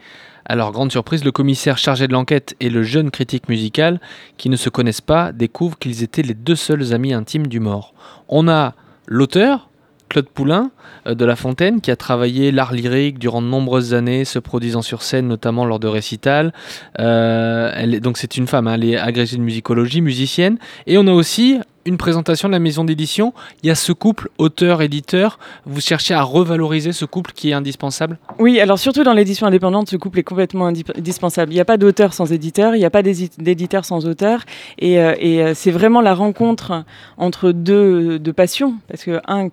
Alors, 0.44 0.72
grande 0.72 0.90
surprise, 0.90 1.24
le 1.24 1.32
commissaire 1.32 1.78
chargé 1.78 2.08
de 2.08 2.12
l'enquête 2.12 2.56
et 2.60 2.68
le 2.68 2.82
jeune 2.82 3.10
critique 3.10 3.48
musical, 3.48 4.00
qui 4.36 4.48
ne 4.48 4.56
se 4.56 4.68
connaissent 4.68 5.00
pas, 5.00 5.32
découvrent 5.32 5.78
qu'ils 5.78 6.02
étaient 6.02 6.22
les 6.22 6.34
deux 6.34 6.56
seuls 6.56 6.92
amis 6.92 7.12
intimes 7.12 7.46
du 7.46 7.60
mort. 7.60 7.94
On 8.28 8.48
a 8.48 8.74
l'auteur, 9.06 9.68
Claude 10.12 10.28
Poulain 10.28 10.70
euh, 11.06 11.14
de 11.14 11.24
La 11.24 11.36
Fontaine, 11.36 11.80
qui 11.80 11.90
a 11.90 11.96
travaillé 11.96 12.52
l'art 12.52 12.74
lyrique 12.74 13.18
durant 13.18 13.40
de 13.40 13.46
nombreuses 13.46 13.94
années, 13.94 14.26
se 14.26 14.38
produisant 14.38 14.82
sur 14.82 15.02
scène, 15.02 15.26
notamment 15.26 15.64
lors 15.64 15.78
de 15.78 15.88
récitals. 15.88 16.52
Euh, 17.00 17.98
donc 18.00 18.18
c'est 18.18 18.36
une 18.36 18.46
femme, 18.46 18.68
hein, 18.68 18.74
elle 18.74 18.84
est 18.84 18.98
agrégée 18.98 19.38
de 19.38 19.42
musicologie, 19.42 20.02
musicienne. 20.02 20.58
Et 20.86 20.98
on 20.98 21.06
a 21.06 21.12
aussi 21.12 21.58
une 21.84 21.96
présentation 21.96 22.48
de 22.48 22.52
la 22.52 22.58
maison 22.58 22.84
d'édition, 22.84 23.32
il 23.62 23.68
y 23.68 23.70
a 23.70 23.74
ce 23.74 23.92
couple 23.92 24.30
auteur-éditeur. 24.38 25.38
Vous 25.66 25.80
cherchez 25.80 26.14
à 26.14 26.22
revaloriser 26.22 26.92
ce 26.92 27.04
couple 27.04 27.32
qui 27.32 27.50
est 27.50 27.52
indispensable? 27.52 28.18
Oui, 28.38 28.60
alors 28.60 28.78
surtout 28.78 29.04
dans 29.04 29.14
l'édition 29.14 29.46
indépendante, 29.46 29.88
ce 29.88 29.96
couple 29.96 30.20
est 30.20 30.24
complètement 30.24 30.66
indispensable. 30.66 31.52
Il 31.52 31.54
n'y 31.54 31.60
a 31.60 31.64
pas 31.64 31.76
d'auteur 31.76 32.14
sans 32.14 32.32
éditeur, 32.32 32.74
il 32.74 32.78
n'y 32.78 32.84
a 32.84 32.90
pas 32.90 33.02
d'éditeur 33.02 33.84
sans 33.84 34.06
auteur. 34.06 34.40
Et, 34.78 34.98
euh, 34.98 35.14
euh, 35.22 35.52
c'est 35.54 35.70
vraiment 35.70 36.00
la 36.00 36.14
rencontre 36.14 36.84
entre 37.16 37.52
deux, 37.52 38.20
passions. 38.36 38.74
Parce 38.88 39.04
que 39.04 39.20
un, 39.28 39.48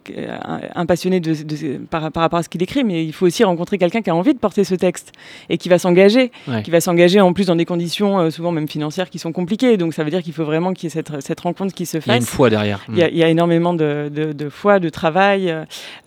un 0.75 0.85
passionné 0.85 1.19
de, 1.19 1.77
par, 1.89 2.01
rapport 2.01 2.39
à 2.39 2.43
ce 2.43 2.49
qu'il 2.49 2.63
écrit, 2.63 2.83
mais 2.83 3.05
il 3.05 3.13
faut 3.13 3.25
aussi 3.25 3.43
rencontrer 3.43 3.77
quelqu'un 3.77 4.01
qui 4.01 4.09
a 4.09 4.15
envie 4.15 4.33
de 4.33 4.39
porter 4.39 4.63
ce 4.63 4.75
texte 4.75 5.11
et 5.49 5.57
qui 5.57 5.69
va 5.69 5.79
s'engager. 5.79 6.31
Qui 6.63 6.71
va 6.71 6.81
s'engager 6.81 7.21
en 7.21 7.33
plus 7.33 7.47
dans 7.47 7.55
des 7.55 7.65
conditions, 7.65 8.19
euh, 8.19 8.29
souvent 8.29 8.51
même 8.51 8.67
financières, 8.67 9.09
qui 9.09 9.19
sont 9.19 9.31
compliquées. 9.31 9.77
Donc 9.77 9.93
ça 9.93 10.03
veut 10.03 10.11
dire 10.11 10.21
qu'il 10.21 10.33
faut 10.33 10.45
vraiment 10.45 10.73
qu'il 10.73 10.85
y 10.85 10.87
ait 10.87 10.89
cette, 10.93 11.21
cette 11.21 11.39
rencontre 11.39 11.73
qui 11.73 11.85
se 11.85 11.99
fasse 11.99 12.18
une 12.19 12.25
foi 12.25 12.49
derrière. 12.49 12.85
Il 12.89 12.97
y, 12.97 13.23
a, 13.23 13.29
énormément 13.29 13.73
de, 13.73 14.09
de, 14.09 14.49
foi, 14.49 14.79
de 14.79 14.89
travail. 14.89 15.55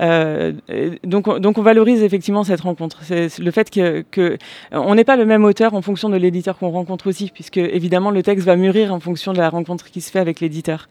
Euh, 0.00 0.52
donc, 1.04 1.28
on, 1.28 1.38
donc 1.38 1.58
on 1.58 1.62
valorise 1.62 2.02
effectivement 2.02 2.44
cette 2.44 2.60
rencontre. 2.60 2.98
C'est 3.02 3.38
le 3.38 3.50
fait 3.50 3.70
que, 3.70 4.04
que 4.10 4.38
on 4.70 4.94
n'est 4.94 5.04
pas 5.04 5.16
le 5.16 5.26
même 5.26 5.44
auteur 5.44 5.74
en 5.74 5.82
fonction 5.82 6.08
de 6.08 6.16
l'éditeur 6.16 6.58
qu'on 6.58 6.70
rencontre 6.70 7.08
aussi, 7.08 7.30
puisque 7.32 7.58
évidemment 7.58 8.10
le 8.10 8.22
texte 8.22 8.46
va 8.46 8.56
mûrir 8.56 8.92
en 8.92 9.00
fonction 9.00 9.32
de 9.32 9.38
la 9.38 9.48
rencontre 9.50 9.90
qui 9.90 10.00
se 10.00 10.10
fait 10.10 10.20
avec 10.20 10.40
l'éditeur. 10.40 10.88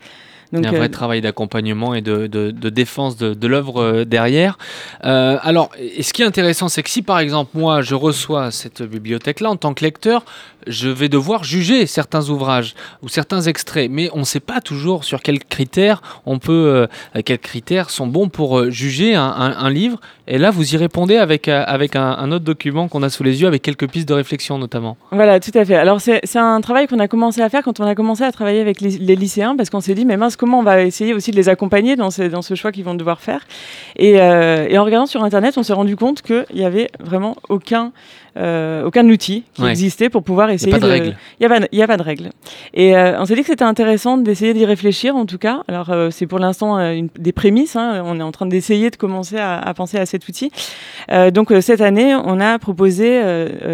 Donc, 0.51 0.63
il 0.63 0.65
y 0.65 0.67
a 0.67 0.69
un 0.69 0.77
vrai 0.77 0.87
euh, 0.87 0.89
travail 0.89 1.21
d'accompagnement 1.21 1.93
et 1.93 2.01
de, 2.01 2.27
de, 2.27 2.51
de, 2.51 2.69
défense 2.69 3.15
de, 3.17 3.33
de 3.33 3.47
l'œuvre 3.47 3.81
euh, 3.81 4.05
derrière. 4.05 4.57
Euh, 5.05 5.37
alors, 5.41 5.69
et 5.79 6.03
ce 6.03 6.13
qui 6.13 6.21
est 6.21 6.25
intéressant, 6.25 6.67
c'est 6.67 6.83
que 6.83 6.89
si 6.89 7.01
par 7.01 7.19
exemple 7.19 7.51
moi 7.53 7.81
je 7.81 7.95
reçois 7.95 8.51
cette 8.51 8.81
bibliothèque-là 8.81 9.49
en 9.49 9.55
tant 9.55 9.73
que 9.73 9.83
lecteur, 9.83 10.25
je 10.67 10.89
vais 10.89 11.09
devoir 11.09 11.43
juger 11.43 11.85
certains 11.85 12.29
ouvrages 12.29 12.75
ou 13.01 13.07
certains 13.09 13.41
extraits, 13.41 13.89
mais 13.89 14.09
on 14.13 14.19
ne 14.19 14.23
sait 14.23 14.39
pas 14.39 14.61
toujours 14.61 15.03
sur 15.03 15.21
quels 15.21 15.43
critères 15.43 16.01
on 16.25 16.39
peut, 16.39 16.87
euh, 17.15 17.21
quels 17.23 17.39
critères 17.39 17.89
sont 17.89 18.07
bons 18.07 18.29
pour 18.29 18.59
euh, 18.59 18.69
juger 18.69 19.15
un, 19.15 19.23
un, 19.23 19.69
livre. 19.69 19.99
Et 20.27 20.37
là, 20.37 20.51
vous 20.51 20.73
y 20.73 20.77
répondez 20.77 21.17
avec, 21.17 21.47
euh, 21.47 21.63
avec 21.65 21.95
un, 21.95 22.11
un, 22.11 22.31
autre 22.31 22.45
document 22.45 22.87
qu'on 22.87 23.03
a 23.03 23.09
sous 23.09 23.23
les 23.23 23.41
yeux, 23.41 23.47
avec 23.47 23.61
quelques 23.61 23.89
pistes 23.89 24.07
de 24.07 24.13
réflexion 24.13 24.57
notamment. 24.57 24.97
Voilà, 25.11 25.39
tout 25.39 25.51
à 25.55 25.65
fait. 25.65 25.75
Alors 25.75 25.99
c'est 26.01 26.35
un 26.35 26.61
travail 26.61 26.87
qu'on 26.87 26.99
a 26.99 27.07
commencé 27.07 27.41
à 27.41 27.49
faire 27.49 27.63
quand 27.63 27.79
on 27.79 27.85
a 27.85 27.95
commencé 27.95 28.23
à 28.23 28.31
travailler 28.31 28.61
avec 28.61 28.81
les, 28.81 28.97
les 28.97 29.15
lycéens, 29.15 29.55
parce 29.55 29.69
qu'on 29.69 29.81
s'est 29.81 29.95
dit, 29.95 30.05
mais 30.05 30.17
mince, 30.17 30.35
comment 30.41 30.59
on 30.59 30.63
va 30.63 30.81
essayer 30.81 31.13
aussi 31.13 31.31
de 31.31 31.37
les 31.37 31.47
accompagner 31.47 31.95
dans, 31.95 32.11
ce 32.11 32.55
choix 32.55 32.73
qu'ils 32.73 32.83
vont 32.83 32.95
devoir 32.95 33.21
faire. 33.21 33.45
Et, 33.95 34.15
et 34.15 34.77
en 34.77 34.83
regardant 34.83 35.05
sur 35.05 35.23
Internet, 35.23 35.57
on 35.57 35.63
s'est 35.63 35.71
rendu 35.73 35.95
compte 35.95 36.21
qu'il 36.21 36.45
n'y 36.53 36.65
avait 36.65 36.89
vraiment 36.99 37.37
aucun 37.47 37.93
euh, 38.37 38.85
aucun 38.85 39.05
outil 39.09 39.43
qui 39.53 39.65
existait 39.65 40.09
pour 40.09 40.23
pouvoir 40.23 40.49
essayer. 40.51 40.71
Il 40.71 40.73
n'y 40.73 40.77
a 40.77 40.79
pas 40.79 40.85
de, 40.85 40.91
règles. 40.91 41.17
Il 41.37 41.77
n'y 41.77 41.83
a, 41.83 41.87
pas 41.87 41.97
de 41.97 42.01
règles. 42.01 42.29
Et 42.73 42.95
euh, 42.95 43.19
on 43.19 43.25
s'est 43.25 43.35
dit 43.35 43.41
que 43.41 43.47
c'était 43.47 43.65
intéressant 43.65 44.15
d'essayer 44.17 44.53
d'y 44.53 44.63
réfléchir 44.63 45.17
en 45.17 45.25
tout 45.25 45.37
cas. 45.37 45.63
Alors 45.67 45.89
euh, 45.89 46.11
c'est 46.11 46.27
pour 46.27 46.39
l'instant 46.39 46.79
des 47.17 47.31
prémices. 47.33 47.75
Hein. 47.75 48.01
On 48.05 48.21
est 48.21 48.23
en 48.23 48.31
train 48.31 48.45
d'essayer 48.45 48.89
de 48.89 48.95
commencer 48.95 49.37
à, 49.37 49.73
penser 49.75 49.97
à 49.97 50.05
cet 50.05 50.29
outil. 50.29 50.49
donc 51.33 51.53
cette 51.59 51.81
année, 51.81 52.15
on 52.15 52.39
a 52.39 52.57
proposé 52.57 53.21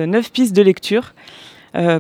neuf 0.08 0.32
pistes 0.32 0.56
de 0.56 0.64
lecture. 0.64 1.14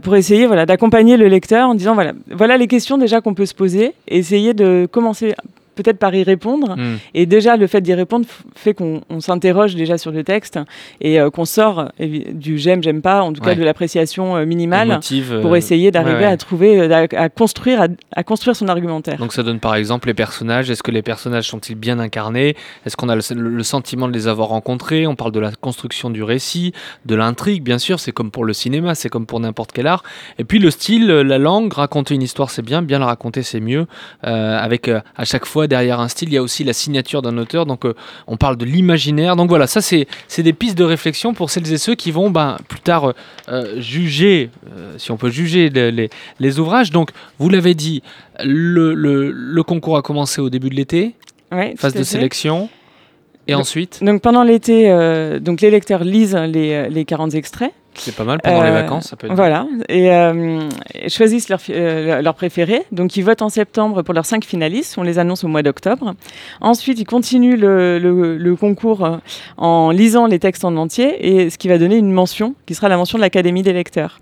Pour 0.01 0.15
essayer 0.15 0.47
voilà, 0.47 0.65
d'accompagner 0.65 1.17
le 1.17 1.27
lecteur 1.27 1.69
en 1.69 1.75
disant 1.75 1.93
voilà, 1.93 2.13
voilà 2.31 2.57
les 2.57 2.67
questions 2.67 2.97
déjà 2.97 3.21
qu'on 3.21 3.33
peut 3.33 3.45
se 3.45 3.53
poser, 3.53 3.93
et 4.07 4.17
essayer 4.17 4.53
de 4.53 4.87
commencer 4.91 5.35
peut-être 5.77 5.99
par 5.99 6.13
y 6.13 6.23
répondre. 6.23 6.75
Hmm. 6.75 6.97
Et 7.13 7.25
déjà, 7.25 7.55
le 7.55 7.67
fait 7.67 7.81
d'y 7.81 7.93
répondre 7.93 8.25
fait 8.55 8.73
qu'on 8.73 9.01
s'interroge 9.19 9.75
déjà 9.75 9.97
sur 9.97 10.11
le 10.11 10.23
texte 10.23 10.59
et 11.01 11.19
euh, 11.19 11.29
qu'on 11.29 11.45
sort 11.45 11.91
du 11.99 12.57
j'aime, 12.57 12.83
j'aime 12.83 13.01
pas, 13.01 13.21
en 13.21 13.31
tout 13.33 13.41
cas 13.41 13.55
de 13.55 13.63
l'appréciation 13.63 14.35
euh, 14.35 14.45
minimale, 14.45 14.99
pour 15.41 15.53
euh, 15.53 15.55
essayer 15.55 15.91
d'arriver 15.91 16.25
à 16.25 16.37
trouver, 16.37 16.91
à, 16.91 17.29
construire, 17.29 17.87
à, 18.15 18.23
construire 18.23 18.55
son 18.55 18.67
argumentaire. 18.67 19.17
Donc 19.17 19.33
ça 19.33 19.43
donne 19.43 19.59
par 19.59 19.75
exemple 19.75 20.07
les 20.07 20.13
personnages. 20.13 20.69
Est-ce 20.69 20.83
que 20.83 20.91
les 20.91 21.01
personnages 21.01 21.47
sont-ils 21.47 21.75
bien 21.75 21.99
incarnés? 21.99 22.55
Est-ce 22.85 22.97
qu'on 22.97 23.09
a 23.09 23.15
le, 23.15 23.63
sentiment 23.63 24.07
de 24.07 24.13
les 24.13 24.27
avoir 24.27 24.49
rencontrés? 24.49 25.07
On 25.07 25.15
parle 25.15 25.31
de 25.31 25.39
la 25.39 25.51
construction 25.51 26.09
du 26.09 26.23
récit, 26.23 26.73
de 27.05 27.15
l'intrigue, 27.15 27.63
bien 27.63 27.77
sûr. 27.77 27.99
C'est 27.99 28.11
comme 28.11 28.31
pour 28.31 28.45
le 28.45 28.53
cinéma, 28.53 28.95
c'est 28.95 29.09
comme 29.09 29.25
pour 29.25 29.39
n'importe 29.39 29.71
quel 29.71 29.87
art. 29.87 30.03
Et 30.39 30.43
puis 30.43 30.59
le 30.59 30.71
style, 30.71 31.07
la 31.07 31.37
langue, 31.37 31.71
raconter 31.73 32.15
une 32.15 32.23
histoire, 32.23 32.49
c'est 32.49 32.61
bien. 32.61 32.81
Bien 32.81 32.99
la 32.99 33.05
raconter, 33.05 33.43
c'est 33.43 33.59
mieux. 33.59 33.85
avec 34.23 34.89
à 34.89 35.25
chaque 35.25 35.45
fois 35.45 35.66
derrière 35.67 35.99
un 35.99 36.07
style, 36.07 36.29
il 36.29 36.33
y 36.33 36.37
a 36.37 36.41
aussi 36.41 36.63
la 36.63 36.73
signature 36.73 37.21
d'un 37.21 37.37
auteur. 37.37 37.65
Donc, 37.65 37.85
euh, 37.85 37.93
on 38.27 38.37
parle 38.37 38.57
de 38.57 38.65
l'imaginaire. 38.65 39.35
Donc 39.35 39.49
voilà, 39.49 39.67
ça, 39.67 39.81
c'est 39.81 40.07
des 40.37 40.53
pistes 40.53 40.77
de 40.77 40.83
réflexion 40.83 41.33
pour 41.33 41.49
celles 41.49 41.71
et 41.71 41.77
ceux 41.77 41.95
qui 41.95 42.11
vont 42.11 42.29
ben, 42.29 42.57
plus 42.67 42.79
tard 42.79 43.05
euh, 43.05 43.13
euh, 43.49 43.81
juger, 43.81 44.49
si 44.97 45.11
on 45.11 45.17
peut 45.17 45.29
juger 45.29 45.69
les, 45.69 46.09
les, 46.39 46.59
ouvrages. 46.59 46.91
Donc, 46.91 47.11
vous 47.39 47.49
l'avez 47.49 47.73
dit, 47.73 48.01
le, 48.43 48.93
le, 48.93 49.63
concours 49.63 49.97
a 49.97 50.01
commencé 50.01 50.41
au 50.41 50.49
début 50.49 50.69
de 50.69 50.75
l'été, 50.75 51.15
phase 51.77 51.93
de 51.93 52.03
sélection. 52.03 52.69
Et 53.47 53.55
ensuite 53.55 54.03
Donc 54.03 54.21
pendant 54.21 54.43
l'été, 54.43 54.89
donc 55.41 55.61
les 55.61 55.69
lecteurs 55.69 56.03
lisent 56.03 56.35
les, 56.35 56.89
les 56.89 57.05
40 57.05 57.33
extraits 57.33 57.71
C'est 57.93 58.15
pas 58.15 58.23
mal 58.23 58.39
pendant 58.43 58.63
les 58.63 58.71
vacances, 58.71 59.07
ça 59.07 59.15
peut 59.15 59.27
être. 59.27 59.33
Voilà, 59.33 59.67
et 59.89 60.09
choisissent 61.09 61.49
leur, 61.49 61.61
leur 61.69 62.35
préféré. 62.35 62.83
Donc 62.91 63.15
ils 63.15 63.23
votent 63.23 63.41
en 63.41 63.49
septembre 63.49 64.01
pour 64.01 64.13
leurs 64.13 64.25
cinq 64.25 64.43
finalistes, 64.43 64.97
on 64.97 65.03
les 65.03 65.19
annonce 65.19 65.43
au 65.43 65.47
mois 65.47 65.63
d'octobre. 65.63 66.15
Ensuite, 66.61 66.99
ils 66.99 67.05
continuent 67.05 67.57
le, 67.57 67.99
le, 67.99 68.55
concours 68.55 69.19
en 69.57 69.91
lisant 69.91 70.25
les 70.25 70.39
textes 70.39 70.65
en 70.65 70.75
entier, 70.75 71.27
et 71.27 71.49
ce 71.49 71.57
qui 71.57 71.67
va 71.67 71.77
donner 71.77 71.97
une 71.97 72.11
mention, 72.11 72.55
qui 72.65 72.75
sera 72.75 72.89
la 72.89 72.97
mention 72.97 73.17
de 73.17 73.21
l'Académie 73.21 73.63
des 73.63 73.73
lecteurs. 73.73 74.19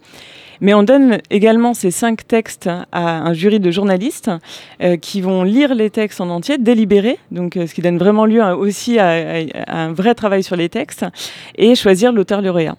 Mais 0.62 0.74
on 0.74 0.84
donne 0.84 1.20
également 1.30 1.74
ces 1.74 1.92
cinq 1.92 2.28
textes 2.28 2.70
à 2.92 3.18
un 3.20 3.34
jury 3.34 3.60
de 3.60 3.72
journalistes 3.72 4.32
euh, 4.82 4.98
qui 4.98 5.22
vont 5.22 5.44
lire 5.44 5.76
les 5.76 5.90
textes 5.90 6.22
en 6.22 6.30
entier, 6.30 6.58
délibérer, 6.58 7.18
donc 7.32 7.58
euh, 7.58 7.68
ce 7.68 7.74
qui 7.74 7.82
donne 7.82 7.98
vraiment 7.98 8.26
lieu 8.26 8.44
aussi 8.44 9.00
à, 9.00 9.16
un 9.68 9.94
vrai 9.94 10.16
travail 10.16 10.44
sur 10.44 10.56
les 10.56 10.70
textes, 10.70 11.06
et 11.58 11.76
choisir 11.76 12.12
l'auteur 12.12 12.42
lauréat. 12.42 12.76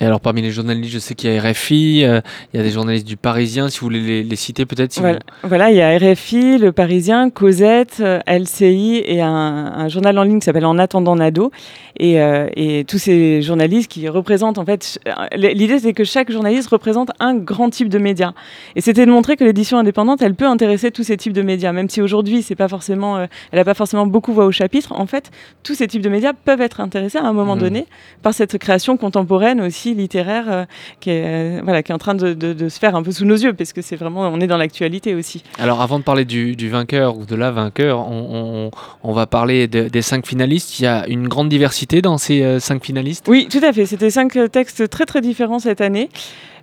Et 0.00 0.04
alors, 0.04 0.20
parmi 0.20 0.42
les 0.42 0.52
journalistes, 0.52 0.92
je 0.92 0.98
sais 0.98 1.14
qu'il 1.14 1.32
y 1.32 1.36
a 1.36 1.40
RFI, 1.42 2.04
euh, 2.04 2.20
il 2.52 2.58
y 2.58 2.60
a 2.60 2.62
des 2.62 2.70
journalistes 2.70 3.06
du 3.06 3.16
Parisien, 3.16 3.68
si 3.68 3.80
vous 3.80 3.86
voulez 3.86 4.22
les, 4.22 4.36
citer 4.36 4.64
peut-être. 4.64 5.00
voilà. 5.42 5.70
il 5.70 5.76
y 5.76 5.82
a 5.82 5.96
RFI, 5.98 6.58
Le 6.58 6.70
Parisien, 6.70 7.30
Cosette, 7.30 7.96
euh, 8.00 8.20
LCI 8.28 9.02
et 9.04 9.20
un, 9.20 9.88
journal 9.88 10.16
en 10.18 10.22
ligne 10.22 10.38
qui 10.38 10.44
s'appelle 10.44 10.66
En 10.66 10.78
attendant 10.78 11.16
Nado. 11.16 11.50
Et, 11.98 12.20
euh, 12.20 12.48
et, 12.54 12.84
tous 12.84 12.98
ces 12.98 13.42
journalistes 13.42 13.90
qui 13.90 14.08
représentent, 14.08 14.58
en 14.58 14.64
fait, 14.64 15.00
l'idée 15.34 15.80
c'est 15.80 15.92
que 15.92 16.04
chaque 16.04 16.30
journaliste 16.30 16.68
représente 16.68 17.10
un 17.18 17.34
grand 17.34 17.70
type 17.70 17.88
de 17.88 17.98
média. 17.98 18.34
Et 18.76 18.80
c'était 18.80 19.04
de 19.04 19.10
montrer 19.10 19.36
que 19.36 19.42
l'édition 19.42 19.78
indépendante, 19.78 20.22
elle 20.22 20.36
peut 20.36 20.46
intéresser 20.46 20.92
tous 20.92 21.02
ces 21.02 21.16
types 21.16 21.32
de 21.32 21.42
médias, 21.42 21.72
même 21.72 21.88
si 21.88 22.00
aujourd'hui, 22.00 22.42
c'est 22.42 22.54
pas 22.54 22.68
forcément, 22.68 23.18
elle 23.18 23.28
n'a 23.58 23.64
pas 23.64 23.74
forcément 23.74 24.06
beaucoup 24.06 24.32
voix 24.32 24.44
au 24.44 24.52
chapitre. 24.52 24.92
En 24.92 25.06
fait, 25.06 25.32
tous 25.64 25.74
ces 25.74 25.88
types 25.88 26.02
de 26.02 26.08
médias 26.08 26.32
peuvent 26.32 26.60
être 26.60 26.80
intéressés 26.80 27.18
à 27.18 27.24
un 27.24 27.32
moment 27.32 27.56
mmh. 27.56 27.60
donné 27.60 27.86
par 28.22 28.32
cette 28.32 28.58
création 28.58 28.96
contemporaine 28.96 29.60
aussi 29.60 29.87
littéraire 29.94 30.44
euh, 30.48 30.64
qui, 31.00 31.10
est, 31.10 31.24
euh, 31.24 31.60
voilà, 31.62 31.82
qui 31.82 31.92
est 31.92 31.94
en 31.94 31.98
train 31.98 32.14
de, 32.14 32.32
de, 32.34 32.68
se 32.68 32.78
faire 32.78 32.96
un 32.96 33.02
peu 33.02 33.12
sous 33.12 33.24
nos 33.24 33.36
yeux, 33.36 33.52
parce 33.52 33.72
que 33.72 33.82
c'est 33.82 33.96
vraiment, 33.96 34.28
on 34.28 34.40
est 34.40 34.46
dans 34.46 34.56
l'actualité 34.56 35.14
aussi. 35.14 35.42
Alors 35.58 35.80
avant 35.80 35.98
de 35.98 36.04
parler 36.04 36.24
du, 36.24 36.56
du, 36.56 36.68
vainqueur 36.68 37.16
ou 37.16 37.24
de 37.24 37.34
la 37.34 37.50
vainqueur, 37.50 38.00
on, 38.00 38.70
on, 39.02 39.12
va 39.12 39.26
parler 39.26 39.66
des 39.66 40.02
cinq 40.02 40.26
finalistes. 40.26 40.78
Il 40.78 40.84
y 40.84 40.86
a 40.86 41.06
une 41.08 41.28
grande 41.28 41.48
diversité 41.48 42.02
dans 42.02 42.18
ces 42.18 42.42
euh, 42.42 42.60
cinq 42.60 42.84
finalistes 42.84 43.26
Oui, 43.28 43.48
tout 43.50 43.64
à 43.64 43.72
fait. 43.72 43.86
C'était 43.86 44.10
cinq 44.10 44.38
textes 44.52 44.88
très 44.88 45.06
très 45.06 45.20
différents 45.20 45.58
cette 45.58 45.80
année. 45.80 46.08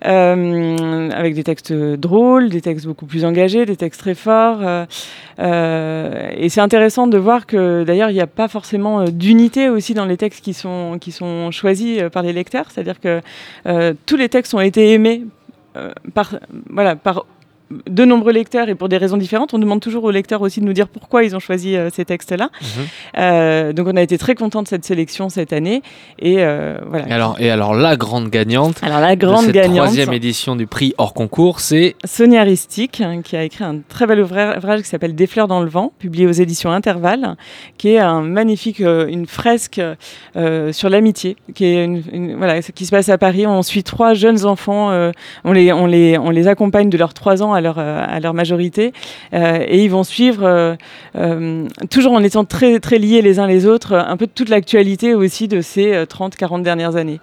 Euh, 0.05 1.09
avec 1.11 1.33
des 1.33 1.43
textes 1.43 1.73
drôles, 1.73 2.49
des 2.49 2.61
textes 2.61 2.85
beaucoup 2.85 3.05
plus 3.05 3.25
engagés, 3.25 3.65
des 3.65 3.75
textes 3.75 3.99
très 3.99 4.13
forts. 4.13 4.59
Euh, 4.61 4.85
euh, 5.39 6.29
et 6.35 6.49
c'est 6.49 6.61
intéressant 6.61 7.07
de 7.07 7.17
voir 7.17 7.47
que 7.47 7.83
d'ailleurs 7.83 8.09
il 8.09 8.13
n'y 8.13 8.21
a 8.21 8.27
pas 8.27 8.47
forcément 8.47 9.05
d'unité 9.05 9.69
aussi 9.69 9.93
dans 9.93 10.05
les 10.05 10.17
textes 10.17 10.43
qui 10.43 10.53
sont, 10.53 10.97
qui 10.99 11.11
sont 11.11 11.49
choisis 11.51 12.03
par 12.11 12.23
les 12.23 12.33
lecteurs, 12.33 12.69
c'est-à-dire 12.69 12.99
que 12.99 13.21
tous 14.05 14.17
les 14.17 14.29
textes 14.29 14.53
ont 14.53 14.59
été 14.59 14.93
aimés 14.93 15.23
par, 16.13 16.35
voilà, 16.69 16.95
par 16.95 17.25
de 17.71 18.05
nombreux 18.05 18.31
lecteurs 18.31 18.69
et 18.69 18.75
pour 18.75 18.89
des 18.89 18.97
raisons 18.97 19.17
différentes. 19.17 19.53
On 19.53 19.59
demande 19.59 19.79
toujours 19.79 20.03
aux 20.03 20.11
lecteurs 20.11 20.41
aussi 20.41 20.59
de 20.59 20.65
nous 20.65 20.73
dire 20.73 20.87
pourquoi 20.87 21.23
ils 21.23 21.35
ont 21.35 21.39
choisi 21.39 21.75
euh, 21.75 21.89
ces 21.91 22.05
textes-là. 22.05 22.49
Mhm. 22.61 22.67
Euh, 23.17 23.73
donc 23.73 23.87
on 23.87 23.95
a 23.95 24.01
été 24.01 24.17
très 24.17 24.35
content 24.35 24.61
de 24.61 24.67
cette 24.67 24.85
sélection 24.85 25.29
cette 25.29 25.51
année. 25.51 25.81
Et, 26.19 26.37
euh, 26.39 26.77
voilà. 26.87 27.07
Et 27.07 27.11
alors, 27.11 27.35
et 27.39 27.49
alors 27.49 27.73
la 27.73 27.97
grande 27.97 28.29
gagnante 28.29 28.83
alors, 28.83 28.99
la 28.99 29.15
grande 29.15 29.41
de 29.41 29.45
cette 29.45 29.55
gagnante, 29.55 29.77
troisième 29.77 30.13
édition 30.13 30.55
du 30.55 30.67
prix 30.67 30.93
hors 30.97 31.13
concours, 31.13 31.59
c'est 31.59 31.95
Sonia 32.05 32.43
Ristic, 32.43 33.01
hein, 33.01 33.21
qui 33.23 33.35
a 33.35 33.43
écrit 33.43 33.63
un 33.63 33.79
très 33.87 34.05
bel 34.05 34.19
ouvrage 34.19 34.81
qui 34.81 34.89
s'appelle 34.89 35.15
Des 35.15 35.27
fleurs 35.27 35.47
dans 35.47 35.61
le 35.61 35.69
vent, 35.69 35.91
publié 35.97 36.27
aux 36.27 36.31
éditions 36.31 36.71
Intervalle, 36.71 37.35
qui 37.77 37.89
est 37.89 37.99
un 37.99 38.21
magnifique, 38.21 38.79
une 38.79 39.25
fresque 39.25 39.81
sur 40.71 40.89
l'amitié, 40.89 41.35
qui, 41.53 41.65
est 41.65 41.83
une, 41.83 42.35
voilà, 42.37 42.61
qui 42.61 42.85
se 42.85 42.91
passe 42.91 43.09
à 43.09 43.17
Paris. 43.17 43.47
On 43.47 43.63
suit 43.63 43.83
trois 43.83 44.13
jeunes 44.13 44.45
enfants, 44.45 45.11
on, 45.43 45.51
les, 45.51 45.71
on, 45.71 45.85
les, 45.85 46.17
on 46.17 46.29
les 46.29 46.47
accompagne 46.47 46.89
de 46.89 46.97
leurs 46.97 47.13
trois 47.13 47.41
ans 47.41 47.54
à 47.55 47.61
leur, 47.61 47.79
euh, 47.79 48.03
à 48.05 48.19
leur 48.19 48.33
majorité. 48.33 48.93
Euh, 49.33 49.63
et 49.67 49.83
ils 49.83 49.89
vont 49.89 50.03
suivre, 50.03 50.77
euh, 51.15 51.67
toujours 51.89 52.13
en 52.13 52.23
étant 52.23 52.45
très, 52.45 52.79
très 52.79 52.97
liés 52.99 53.21
les 53.21 53.39
uns 53.39 53.47
les 53.47 53.65
autres, 53.65 53.93
un 53.93 54.17
peu 54.17 54.27
toute 54.27 54.49
l'actualité 54.49 55.13
aussi 55.13 55.47
de 55.47 55.61
ces 55.61 56.05
30-40 56.05 56.61
dernières 56.61 56.95
années. 56.95 57.19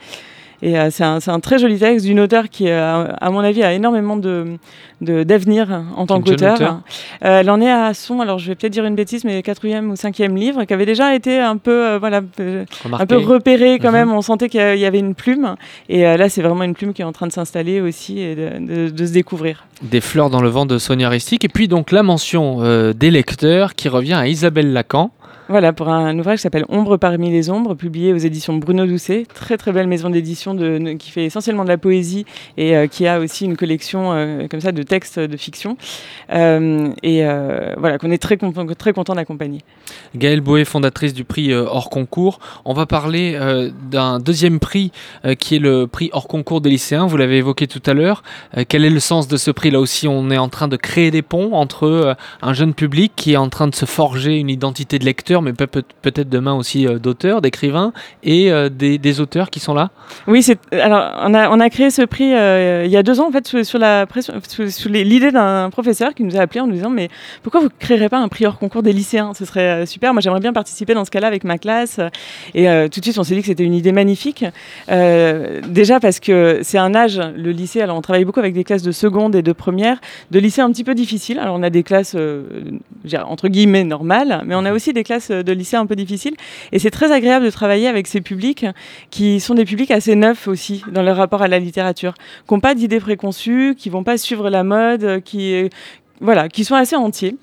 Et 0.62 0.78
euh, 0.78 0.90
c'est 0.90 1.02
un, 1.02 1.18
un, 1.26 1.40
très 1.40 1.58
joli 1.58 1.76
texte 1.76 2.06
d'une 2.06 2.20
auteure 2.20 2.48
qui, 2.48 2.68
euh, 2.68 3.06
à 3.20 3.30
mon 3.30 3.40
avis, 3.40 3.64
a 3.64 3.72
énormément 3.72 4.16
d'avenir 4.16 4.58
de, 5.00 5.24
d'avenir 5.24 5.82
en 5.96 6.06
tant 6.06 6.20
qu'auteur. 6.20 6.60
Euh, 7.24 7.40
elle 7.40 7.50
en 7.50 7.60
est 7.60 7.70
à 7.70 7.92
son, 7.94 8.20
alors 8.20 8.38
je 8.38 8.46
vais 8.46 8.54
peut-être 8.54 8.72
dire 8.72 8.84
une 8.84 8.94
bêtise, 8.94 9.24
mais 9.24 9.42
quatrième 9.42 9.90
ou 9.90 9.96
cinquième 9.96 10.36
livre, 10.36 10.62
qui 10.62 10.72
avait 10.72 10.86
déjà 10.86 11.16
été 11.16 11.40
un 11.40 11.56
peu, 11.56 11.96
voilà, 11.96 12.20
un 12.92 13.06
peu 13.06 13.16
repéré 13.16 13.80
quand 13.80 13.88
mhm. 13.88 13.94
même. 13.94 14.12
On 14.12 14.22
sentait 14.22 14.48
qu'il 14.48 14.78
y 14.78 14.84
avait 14.84 15.00
une 15.00 15.16
plume. 15.16 15.56
Et 15.88 16.02
là, 16.02 16.28
c'est 16.28 16.42
vraiment 16.42 16.62
une 16.62 16.74
plume 16.74 16.92
qui 16.92 17.02
est 17.02 17.06
en 17.06 17.12
train 17.12 17.26
de 17.26 17.32
s'installer 17.32 17.80
aussi 17.80 18.20
et 18.20 18.36
de, 18.36 18.90
de, 18.90 19.06
se 19.06 19.12
découvrir. 19.12 19.66
Des 19.82 20.00
fleurs 20.00 20.30
dans 20.30 20.40
le 20.40 20.48
vent 20.48 20.64
de 20.64 20.78
Sonia 20.78 21.08
Ristic. 21.08 21.44
Et 21.44 21.48
puis 21.48 21.66
donc 21.66 21.90
la 21.90 22.04
mention 22.04 22.92
des 22.92 23.10
lecteurs 23.10 23.74
qui 23.74 23.88
revient 23.88 24.14
à 24.14 24.28
Isabelle 24.28 24.72
Lacan. 24.72 25.10
Voilà, 25.52 25.74
pour 25.74 25.90
un, 25.90 26.18
ouvrage 26.18 26.38
qui 26.38 26.44
s'appelle 26.44 26.64
Ombre 26.70 26.96
parmi 26.96 27.30
les 27.30 27.50
ombres, 27.50 27.74
publié 27.74 28.14
aux 28.14 28.16
éditions 28.16 28.56
Bruno 28.56 28.86
Doucet. 28.86 29.26
Très 29.34 29.58
très 29.58 29.70
belle 29.70 29.86
maison 29.86 30.08
d'édition 30.08 30.56
qui 30.96 31.10
fait 31.10 31.26
essentiellement 31.26 31.64
de 31.64 31.68
la 31.68 31.76
poésie 31.76 32.24
et 32.56 32.74
euh, 32.74 32.86
qui 32.86 33.06
a 33.06 33.20
aussi 33.20 33.44
une 33.44 33.58
collection 33.58 34.14
euh, 34.14 34.48
comme 34.48 34.62
ça 34.62 34.72
de 34.72 34.82
textes 34.82 35.18
de 35.18 35.36
fiction. 35.36 35.76
Euh, 36.32 36.94
et 37.02 37.22
voilà, 37.76 37.98
qu'on 37.98 38.10
est 38.10 38.16
très, 38.16 38.38
très 38.78 38.94
content 38.94 39.14
d'accompagner. 39.14 39.60
Gaëlle 40.16 40.40
Boé, 40.40 40.64
fondatrice 40.64 41.12
du 41.12 41.24
prix 41.24 41.52
hors 41.52 41.90
concours. 41.90 42.38
On 42.64 42.72
va 42.72 42.86
parler 42.86 43.38
d'un 43.90 44.20
deuxième 44.20 44.58
prix 44.58 44.90
qui 45.38 45.56
est 45.56 45.58
le 45.58 45.86
prix 45.86 46.08
hors 46.14 46.28
concours 46.28 46.62
des 46.62 46.70
lycéens. 46.70 47.06
Vous 47.06 47.18
l'avez 47.18 47.36
évoqué 47.36 47.66
tout 47.66 47.82
à 47.84 47.92
l'heure. 47.92 48.22
quel 48.68 48.86
est 48.86 48.90
le 48.90 49.00
sens 49.00 49.28
de 49.28 49.36
ce 49.36 49.50
prix 49.50 49.70
Là 49.70 49.80
aussi, 49.80 50.08
on 50.08 50.30
est 50.30 50.38
en 50.38 50.48
train 50.48 50.68
de 50.68 50.76
créer 50.76 51.10
des 51.10 51.20
ponts 51.20 51.52
entre 51.52 52.16
un 52.40 52.52
jeune 52.54 52.72
public 52.72 53.12
qui 53.16 53.34
est 53.34 53.36
en 53.36 53.50
train 53.50 53.68
de 53.68 53.74
se 53.74 53.84
forger 53.84 54.38
une 54.38 54.48
identité 54.48 54.98
de 54.98 55.04
lecteur 55.04 55.41
mais 55.42 55.52
peut-être 55.52 56.28
demain 56.28 56.54
aussi 56.54 56.86
euh, 56.86 56.98
d'auteurs, 56.98 57.40
d'écrivains 57.42 57.92
et 58.22 58.50
euh, 58.50 58.68
des, 58.68 59.20
auteurs 59.20 59.50
qui 59.50 59.60
sont 59.60 59.74
là? 59.74 59.90
Oui, 60.26 60.46
alors 60.72 61.12
on 61.22 61.34
a, 61.34 61.50
on 61.50 61.60
a 61.60 61.68
créé 61.68 61.90
ce 61.90 62.02
prix 62.02 62.32
euh, 62.34 62.84
il 62.86 62.90
y 62.90 62.96
a 62.96 63.02
deux 63.02 63.20
ans 63.20 63.28
en 63.28 63.32
fait 63.32 63.62
sur, 63.62 63.78
la 63.78 64.06
sous, 64.46 64.88
l'idée 64.88 65.30
d'un 65.30 65.68
professeur 65.70 66.14
qui 66.14 66.24
nous 66.24 66.36
a 66.36 66.40
appelé 66.40 66.60
en 66.60 66.66
nous 66.66 66.74
disant 66.74 66.90
mais 66.90 67.10
pourquoi 67.42 67.60
vous 67.60 67.66
ne 67.66 67.72
créerez 67.78 68.08
pas 68.08 68.18
un 68.18 68.28
prix 68.28 68.46
hors 68.46 68.58
concours 68.58 68.82
des 68.82 68.92
lycéens? 68.92 69.34
Ce 69.34 69.44
serait 69.44 69.84
super. 69.86 70.14
Moi 70.14 70.20
j'aimerais 70.22 70.40
bien 70.40 70.52
participer 70.52 70.94
dans 70.94 71.04
ce 71.04 71.10
cas-là 71.10 71.26
avec 71.26 71.44
ma 71.44 71.58
classe. 71.58 72.00
Et 72.54 72.66
tout 72.90 73.00
de 73.00 73.04
suite 73.04 73.18
on 73.18 73.24
s'est 73.24 73.34
dit 73.34 73.40
que 73.40 73.48
c'était 73.48 73.64
une 73.64 73.74
idée 73.74 73.92
magnifique. 73.92 74.44
déjà 74.88 76.00
parce 76.00 76.20
que 76.20 76.60
c'est 76.62 76.78
un 76.78 76.94
âge, 76.94 77.20
le 77.36 77.50
lycée. 77.50 77.82
Alors 77.82 77.96
on 77.96 78.02
travaille 78.02 78.24
beaucoup 78.24 78.40
avec 78.40 78.54
des 78.54 78.64
classes 78.64 78.82
de 78.82 78.92
seconde 78.92 79.34
et 79.34 79.42
de 79.42 79.52
première, 79.52 80.00
de 80.30 80.38
lycée 80.38 80.62
un 80.62 80.70
petit 80.70 80.84
peu 80.84 80.94
difficile. 80.94 81.38
Alors 81.38 81.56
on 81.58 81.62
a 81.62 81.70
des 81.70 81.82
classes 81.82 82.16
entre 83.24 83.48
guillemets 83.48 83.84
normales, 83.84 84.42
mais 84.46 84.54
on 84.54 84.64
a 84.64 84.72
aussi 84.72 84.92
des 84.92 85.04
classes 85.04 85.21
de 85.30 85.52
lycée 85.52 85.76
un 85.76 85.86
peu 85.86 85.96
difficile. 85.96 86.34
Et 86.72 86.78
c'est 86.78 86.90
très 86.90 87.12
agréable 87.12 87.44
de 87.44 87.50
travailler 87.50 87.88
avec 87.88 88.06
ces 88.06 88.20
publics 88.20 88.66
qui 89.10 89.40
sont 89.40 89.54
des 89.54 89.64
publics 89.64 89.90
assez 89.90 90.14
neufs 90.14 90.48
aussi 90.48 90.84
dans 90.90 91.02
leur 91.02 91.16
rapport 91.16 91.42
à 91.42 91.48
la 91.48 91.58
littérature, 91.58 92.14
qui 92.14 92.54
n'ont 92.54 92.60
pas 92.60 92.74
d'idées 92.74 93.00
préconçues, 93.00 93.74
qui 93.76 93.90
vont 93.90 94.04
pas 94.04 94.18
suivre 94.18 94.50
la 94.50 94.64
mode, 94.64 95.22
qui, 95.24 95.68
voilà, 96.22 96.48
qui 96.48 96.64
sont 96.64 96.76
assez 96.76 96.96
entiers. 96.96 97.36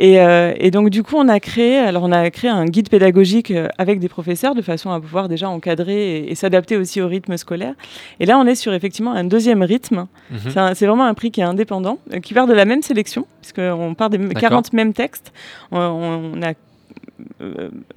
Euh, 0.00 0.54
et, 0.56 0.70
donc 0.70 0.88
du 0.88 1.02
coup, 1.02 1.16
on 1.16 1.28
a 1.28 1.40
créé, 1.40 1.78
alors 1.78 2.04
on 2.04 2.12
a 2.12 2.30
créé 2.30 2.48
un 2.48 2.64
guide 2.64 2.88
pédagogique 2.88 3.50
euh, 3.50 3.68
avec 3.76 3.98
des 3.98 4.08
professeurs 4.08 4.54
de 4.54 4.62
façon 4.62 4.90
à 4.90 5.00
pouvoir 5.00 5.28
déjà 5.28 5.50
encadrer 5.50 6.28
et, 6.28 6.34
s'adapter 6.36 6.76
aussi 6.76 7.02
au 7.02 7.08
rythme 7.08 7.36
scolaire. 7.36 7.74
Et 8.20 8.26
là, 8.26 8.38
on 8.38 8.46
est 8.46 8.54
sur 8.54 8.72
effectivement 8.72 9.12
un 9.12 9.24
deuxième 9.24 9.62
rythme. 9.62 10.06
Mhm. 10.30 10.74
C'est 10.74 10.86
vraiment 10.86 11.04
un 11.04 11.14
prix 11.14 11.32
qui 11.32 11.40
est 11.40 11.44
indépendant, 11.44 11.98
euh, 12.14 12.20
qui 12.20 12.32
part 12.32 12.46
de 12.46 12.54
la 12.54 12.64
même 12.64 12.82
sélection, 12.82 13.26
puisqu'on 13.42 13.94
part 13.94 14.10
des 14.10 14.18
40 14.18 14.72
mêmes 14.72 14.94
textes. 14.94 15.32
on 15.72 16.40
a 16.40 16.50
euh, 16.50 16.54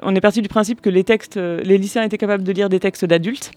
on 0.02 0.16
est 0.16 0.22
parti 0.22 0.42
du 0.42 0.48
principe 0.48 0.82
que 0.82 0.90
les 0.90 1.04
textes, 1.04 1.38
euh, 1.38 1.62
les 1.64 1.78
lycéens 1.78 2.04
étaient 2.04 2.18
capables 2.18 2.44
de 2.44 2.52
lire 2.52 2.70
des 2.70 2.80
textes 2.80 3.06
d'adultes. 3.06 3.52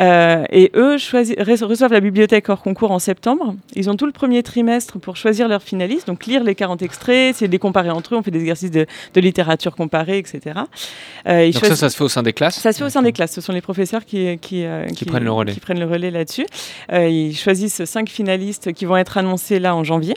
Euh, 0.00 0.44
et 0.50 0.70
eux 0.76 0.96
reçoivent 0.96 1.92
la 1.92 2.00
bibliothèque 2.00 2.48
hors 2.50 2.62
concours 2.62 2.90
en 2.92 2.98
septembre. 2.98 3.56
Ils 3.74 3.88
ont 3.88 3.96
tout 3.96 4.06
le 4.06 4.12
premier 4.12 4.42
trimestre 4.42 5.00
pour 5.00 5.16
choisir 5.16 5.48
leurs 5.48 5.62
finalistes, 5.62 6.06
donc 6.06 6.26
lire 6.26 6.44
les 6.44 6.54
40 6.54 6.82
extraits, 6.82 7.30
essayer 7.30 7.48
de 7.48 7.52
les 7.52 7.58
comparer 7.58 7.90
entre 7.90 8.14
eux. 8.14 8.18
On 8.18 8.22
fait 8.22 8.30
des 8.30 8.40
exercices 8.40 8.70
de, 8.70 8.86
littérature 9.16 9.74
comparée, 9.74 10.18
etc. 10.18 10.60
donc 11.24 11.54
ça, 11.54 11.74
ça 11.74 11.88
se 11.88 11.96
fait 11.96 12.04
au 12.04 12.08
sein 12.08 12.22
des 12.22 12.34
classes 12.34 12.60
Ça 12.60 12.72
se 12.72 12.78
fait 12.78 12.84
au 12.84 12.90
sein 12.90 13.02
des 13.02 13.12
classes. 13.12 13.32
Ce 13.32 13.40
sont 13.40 13.52
les 13.52 13.62
professeurs 13.62 14.04
qui, 14.04 14.38
qui, 14.38 14.64
prennent 15.06 15.24
le 15.24 15.32
relais, 15.32 15.52
qui 15.52 15.60
prennent 15.60 15.80
le 15.80 15.86
relais 15.86 16.10
là-dessus. 16.10 16.46
ils 16.92 17.34
choisissent 17.34 17.84
cinq 17.84 18.10
finalistes 18.10 18.72
qui 18.74 18.84
vont 18.84 18.96
être 18.98 19.16
annoncés 19.16 19.58
là 19.58 19.74
en 19.74 19.84
janvier. 19.84 20.14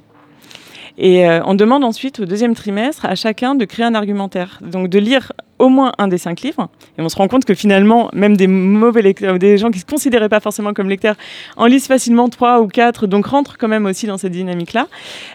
Et 1.04 1.28
euh, 1.28 1.42
on 1.46 1.56
demande 1.56 1.84
ensuite 1.84 2.20
au 2.20 2.26
deuxième 2.26 2.54
trimestre 2.54 3.06
à 3.06 3.16
chacun 3.16 3.56
de 3.56 3.66
créer 3.66 3.84
un 3.88 3.96
argumentaire, 3.96 4.60
donc 4.62 4.88
de 4.88 5.00
lire 5.00 5.34
au 5.58 5.68
moins 5.68 5.94
un 5.98 6.08
des 6.08 6.20
cinq 6.20 6.42
livres. 6.42 6.70
Et 6.96 7.02
on 7.02 7.10
se 7.10 7.16
rend 7.16 7.28
compte 7.28 7.44
que 7.44 7.56
finalement, 7.56 8.12
même 8.14 8.38
des 8.38 8.46
mauvais 8.46 9.02
lecteurs, 9.02 9.40
des 9.40 9.58
gens 9.58 9.72
qui 9.72 9.78
ne 9.78 9.82
se 9.82 9.86
considéraient 9.88 10.30
pas 10.30 10.40
forcément 10.40 10.74
comme 10.74 10.90
lecteurs, 10.90 11.16
en 11.58 11.66
lisent 11.66 11.88
facilement 11.88 12.30
trois 12.30 12.62
ou 12.62 12.68
quatre, 12.68 13.08
donc 13.08 13.26
rentrent 13.26 13.58
quand 13.58 13.68
même 13.68 13.88
aussi 13.88 14.06
dans 14.06 14.20
cette 14.20 14.32
dynamique-là, 14.32 14.88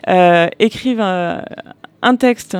euh, 0.09 0.47
écrivent 0.61 1.01
un, 1.01 1.43
un 2.01 2.15
texte 2.15 2.57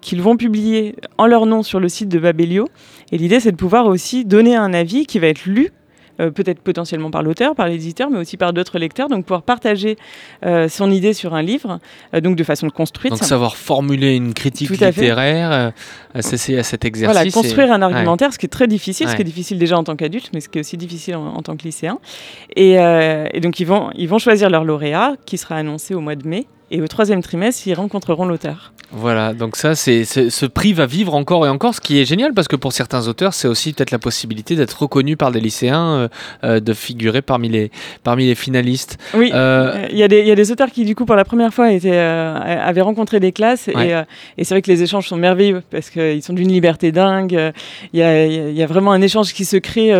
qu'ils 0.00 0.20
vont 0.20 0.36
publier 0.36 0.96
en 1.16 1.28
leur 1.28 1.46
nom 1.46 1.62
sur 1.62 1.78
le 1.78 1.88
site 1.88 2.08
de 2.08 2.18
Babelio. 2.18 2.68
Et 3.12 3.18
l'idée, 3.18 3.38
c'est 3.38 3.52
de 3.52 3.56
pouvoir 3.56 3.86
aussi 3.86 4.24
donner 4.24 4.56
un 4.56 4.74
avis 4.74 5.06
qui 5.06 5.20
va 5.20 5.28
être 5.28 5.46
lu 5.46 5.70
peut-être 6.18 6.60
potentiellement 6.60 7.10
par 7.10 7.22
l'auteur, 7.22 7.54
par 7.54 7.68
l'éditeur, 7.68 8.10
mais 8.10 8.18
aussi 8.18 8.36
par 8.36 8.52
d'autres 8.52 8.78
lecteurs. 8.78 9.08
Donc 9.08 9.24
pouvoir 9.24 9.42
partager 9.42 9.96
son 10.68 10.90
idée 10.90 11.12
sur 11.12 11.34
un 11.34 11.42
livre, 11.42 11.78
donc 12.22 12.36
de 12.36 12.44
façon 12.44 12.68
construite. 12.70 13.12
Donc 13.12 13.22
savoir 13.22 13.56
formuler 13.56 14.14
une 14.14 14.34
critique 14.34 14.70
littéraire, 14.70 15.72
c'est 16.20 16.58
à 16.58 16.62
cet 16.62 16.84
exercice. 16.84 17.14
Voilà, 17.14 17.30
construire 17.30 17.72
un 17.72 17.82
argumentaire, 17.82 18.32
ce 18.32 18.38
qui 18.38 18.46
est 18.46 18.50
très 18.50 18.66
difficile, 18.66 19.08
ce 19.08 19.14
qui 19.14 19.22
est 19.22 19.24
difficile 19.24 19.58
déjà 19.58 19.78
en 19.78 19.84
tant 19.84 19.96
qu'adulte, 19.96 20.30
mais 20.32 20.40
ce 20.40 20.48
qui 20.48 20.58
est 20.58 20.60
aussi 20.60 20.76
difficile 20.76 21.16
en, 21.16 21.42
tant 21.42 21.56
que 21.56 21.64
lycéen. 21.64 21.98
Et, 22.56 22.74
et, 22.74 23.40
donc 23.40 23.60
ils 23.60 23.66
vont, 23.66 23.90
ils 23.94 24.08
vont 24.08 24.18
choisir 24.18 24.50
leur 24.50 24.64
lauréat, 24.64 25.14
qui 25.26 25.38
sera 25.38 25.56
annoncé 25.56 25.94
au 25.94 26.00
mois 26.00 26.16
de 26.16 26.26
mai. 26.26 26.46
Et 26.70 26.82
au 26.82 26.86
troisième 26.86 27.22
trimestre, 27.22 27.66
ils 27.66 27.74
rencontreront 27.74 28.26
l'auteur. 28.26 28.72
Voilà, 28.90 29.34
donc 29.34 29.56
ça, 29.56 29.74
c'est 29.74 30.04
ce 30.04 30.46
prix 30.46 30.72
va 30.72 30.86
vivre 30.86 31.14
encore 31.14 31.44
et 31.44 31.50
encore, 31.50 31.74
ce 31.74 31.80
qui 31.80 32.00
est 32.00 32.06
génial 32.06 32.32
parce 32.32 32.48
que 32.48 32.56
pour 32.56 32.72
certains 32.72 33.06
auteurs, 33.06 33.34
c'est 33.34 33.46
aussi 33.46 33.74
peut-être 33.74 33.90
la 33.90 33.98
possibilité 33.98 34.56
d'être 34.56 34.80
reconnu 34.80 35.14
par 35.14 35.30
des 35.30 35.40
lycéens, 35.40 35.88
euh, 35.88 36.08
euh, 36.42 36.60
de 36.60 36.72
figurer 36.72 37.20
parmi 37.20 37.50
les, 37.50 37.70
parmi 38.02 38.26
les 38.26 38.34
finalistes. 38.34 38.96
Oui, 39.12 39.30
euh, 39.34 39.86
il 39.90 39.98
y, 39.98 40.02
a 40.02 40.08
des, 40.08 40.22
y 40.22 40.30
a 40.30 40.34
des 40.34 40.52
auteurs 40.52 40.70
qui, 40.70 40.86
du 40.86 40.94
coup, 40.94 41.04
pour 41.04 41.16
la 41.16 41.26
première 41.26 41.52
fois, 41.52 41.70
étaient, 41.70 41.98
avaient 41.98 42.80
rencontré 42.80 43.20
des 43.20 43.32
classes 43.32 43.68
et, 43.68 43.94
et 44.38 44.44
c'est 44.44 44.54
vrai 44.54 44.62
que 44.62 44.70
les 44.70 44.82
échanges 44.82 45.06
sont 45.06 45.18
merveilleux 45.18 45.62
parce 45.70 45.90
qu'ils 45.90 46.22
sont 46.22 46.32
d'une 46.32 46.50
liberté 46.50 46.90
dingue. 46.90 47.52
Il 47.92 48.00
y 48.00 48.02
a, 48.02 48.24
y 48.26 48.62
a, 48.62 48.66
vraiment 48.66 48.92
un 48.92 49.02
échange 49.02 49.34
qui 49.34 49.44
se 49.44 49.58
crée 49.58 49.92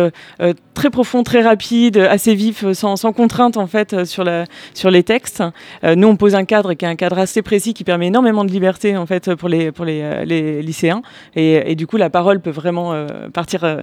très 0.73 0.89
profond, 0.89 1.21
très 1.21 1.43
rapide, 1.43 1.97
assez 1.97 2.33
vif, 2.33 2.71
sans, 2.73 2.95
sans 2.95 3.13
contrainte 3.13 3.57
en 3.57 3.67
fait 3.67 4.05
sur, 4.05 4.23
la, 4.23 4.45
sur 4.73 4.89
les 4.89 5.03
textes. 5.03 5.43
nous, 5.83 6.07
on 6.07 6.15
pose 6.15 6.33
un 6.33 6.45
cadre 6.45 6.73
qui 6.73 6.85
est 6.85 6.87
un 6.87 6.95
cadre 6.95 7.19
assez 7.19 7.43
précis 7.43 7.75
qui 7.75 7.83
permet 7.83 8.07
énormément 8.07 8.45
de 8.45 8.51
liberté 8.51 8.78
en 8.85 9.05
fait 9.05 9.35
pour 9.35 9.49
les, 9.49 9.71
pour 9.71 9.85
les, 9.85 10.01
euh, 10.01 10.25
les 10.25 10.61
lycéens. 10.61 11.01
Et, 11.35 11.71
et, 11.71 11.75
du 11.75 11.87
coup, 11.87 11.97
la 11.97 12.09
parole 12.09 12.39
peut 12.39 12.49
vraiment 12.49 12.93
euh, 12.93 13.07
partir 13.33 13.63
euh, 13.63 13.81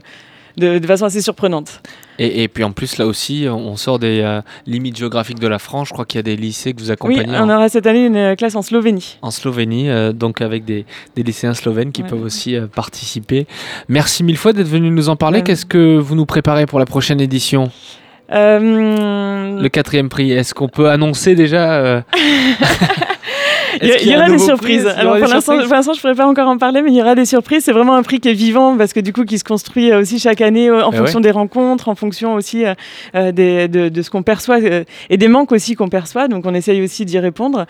de, 0.56 0.78
de, 0.78 0.86
façon 0.86 1.04
assez 1.04 1.20
surprenante. 1.20 1.82
Et, 2.18 2.42
et, 2.42 2.48
puis 2.48 2.64
en 2.64 2.72
plus, 2.72 2.96
là 2.98 3.06
aussi, 3.06 3.46
on 3.48 3.76
sort 3.76 3.98
des 3.98 4.40
limites 4.66 4.96
géographiques 4.96 5.38
de 5.38 5.48
la 5.48 5.58
France. 5.58 5.88
Je 5.88 5.92
crois 5.92 6.06
qu'il 6.06 6.18
y 6.18 6.20
a 6.20 6.22
des 6.22 6.36
lycées 6.36 6.72
que 6.72 6.80
vous 6.80 6.90
accompagnez. 6.90 7.28
Oui, 7.28 7.36
on 7.38 7.50
aura 7.50 7.68
cette 7.68 7.86
année 7.86 8.06
une 8.06 8.36
classe 8.36 8.54
en 8.54 8.62
Slovénie. 8.62 9.18
En 9.20 9.30
Slovénie, 9.30 9.90
donc 10.14 10.40
avec 10.40 10.64
des, 10.64 10.86
des, 11.14 11.22
lycéens 11.22 11.52
slovènes 11.52 11.92
qui 11.92 12.02
peuvent 12.02 12.22
aussi 12.22 12.56
participer. 12.74 13.46
Merci 13.88 14.24
mille 14.24 14.38
fois 14.38 14.54
d'être 14.54 14.68
venu 14.68 14.90
nous 14.90 15.10
en 15.10 15.16
parler. 15.16 15.42
Qu'est-ce 15.42 15.66
que 15.66 15.98
vous 15.98 16.14
nous 16.14 16.26
préparez 16.26 16.64
pour 16.64 16.78
la 16.78 16.86
prochaine 16.86 17.20
édition? 17.20 17.70
Le 18.30 19.68
quatrième 19.68 20.08
prix, 20.08 20.32
est-ce 20.32 20.54
qu'on 20.54 20.68
peut 20.68 20.88
annoncer 20.88 21.34
déjà 21.34 22.02
il 23.82 24.08
y, 24.08 24.16
aura 24.16 24.28
des 24.28 24.38
surprises. 24.38 24.86
Alors 24.86 25.18
pour 25.18 25.28
l'instant, 25.28 25.54
je 25.58 25.64
ne 25.64 26.00
pourrais 26.00 26.14
pas 26.14 26.26
encore 26.26 26.48
en 26.48 26.58
parler, 26.58 26.82
mais 26.82 26.90
il 26.90 26.96
y 26.96 27.02
aura 27.02 27.14
des 27.14 27.24
surprises. 27.24 27.64
C'est 27.64 27.72
vraiment 27.72 27.94
un 27.94 28.02
prix 28.02 28.20
qui 28.20 28.28
est 28.28 28.34
vivant 28.34 28.76
parce 28.76 28.92
que 28.92 29.00
du 29.00 29.12
coup, 29.12 29.24
qui 29.24 29.38
se 29.38 29.44
construit 29.44 29.90
euh, 29.90 30.00
aussi 30.00 30.18
chaque 30.18 30.40
année 30.40 30.68
euh, 30.68 30.84
en 30.84 30.92
eh 30.92 30.96
fonction 30.96 31.20
des 31.20 31.30
rencontres, 31.30 31.88
en 31.88 31.94
fonction 31.94 32.34
aussi 32.34 32.64
euh, 32.64 33.32
des, 33.32 33.68
de, 33.68 33.88
de, 33.88 34.02
ce 34.02 34.10
qu'on 34.10 34.22
perçoit 34.22 34.58
et 35.10 35.16
des 35.16 35.28
manques 35.28 35.52
aussi 35.52 35.74
qu'on 35.74 35.88
perçoit. 35.88 36.28
Donc 36.28 36.46
on 36.46 36.54
essaye 36.54 36.82
aussi 36.82 37.04
d'y 37.04 37.18
répondre. 37.18 37.66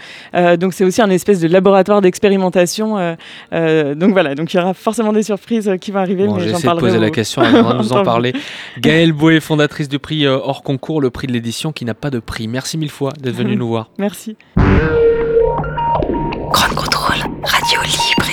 donc 0.59 0.75
c'est 0.75 0.85
aussi 0.85 1.03
un 1.03 1.11
espèce 1.11 1.41
de 1.41 1.49
laboratoire 1.49 2.01
d'expérimentation. 2.01 3.17
donc 3.53 4.13
voilà, 4.13 4.35
donc 4.35 4.53
il 4.53 4.57
y 4.57 4.61
aura 4.61 4.75
forcément 4.75 5.13
des 5.13 5.23
surprises 5.23 5.71
qui 5.81 5.91
vont 5.91 6.01
arriver. 6.01 6.27
Bon, 6.27 6.39
J'essaie 6.39 6.67
de 6.67 6.79
poser 6.79 6.99
la 6.99 7.11
question 7.11 7.43
avant 7.43 7.75
de 7.75 7.79
nous 7.79 7.93
en 7.93 8.03
parler. 8.03 8.33
Gaëlle 8.79 9.13
Boé, 9.13 9.41
fondatrice 9.41 9.89
du 9.89 9.99
prix 9.99 10.27
hors 10.27 10.63
concours, 10.63 11.01
le 11.01 11.11
prix 11.11 11.27
de 11.27 11.33
l'édition 11.33 11.73
qui 11.73 11.85
n'a 11.85 11.95
pas 11.95 12.11
de 12.11 12.19
prix. 12.19 12.49
Merci 12.49 12.79
mille 12.79 12.91
fois 12.91 13.13
d'être 13.21 13.37
venue 13.37 13.57
nous 13.57 13.69
voir. 13.69 13.91
Merci. 13.99 14.37
Grand 16.53 16.75
contrôle, 16.75 17.23
radio 17.45 17.81
libre. 17.83 18.26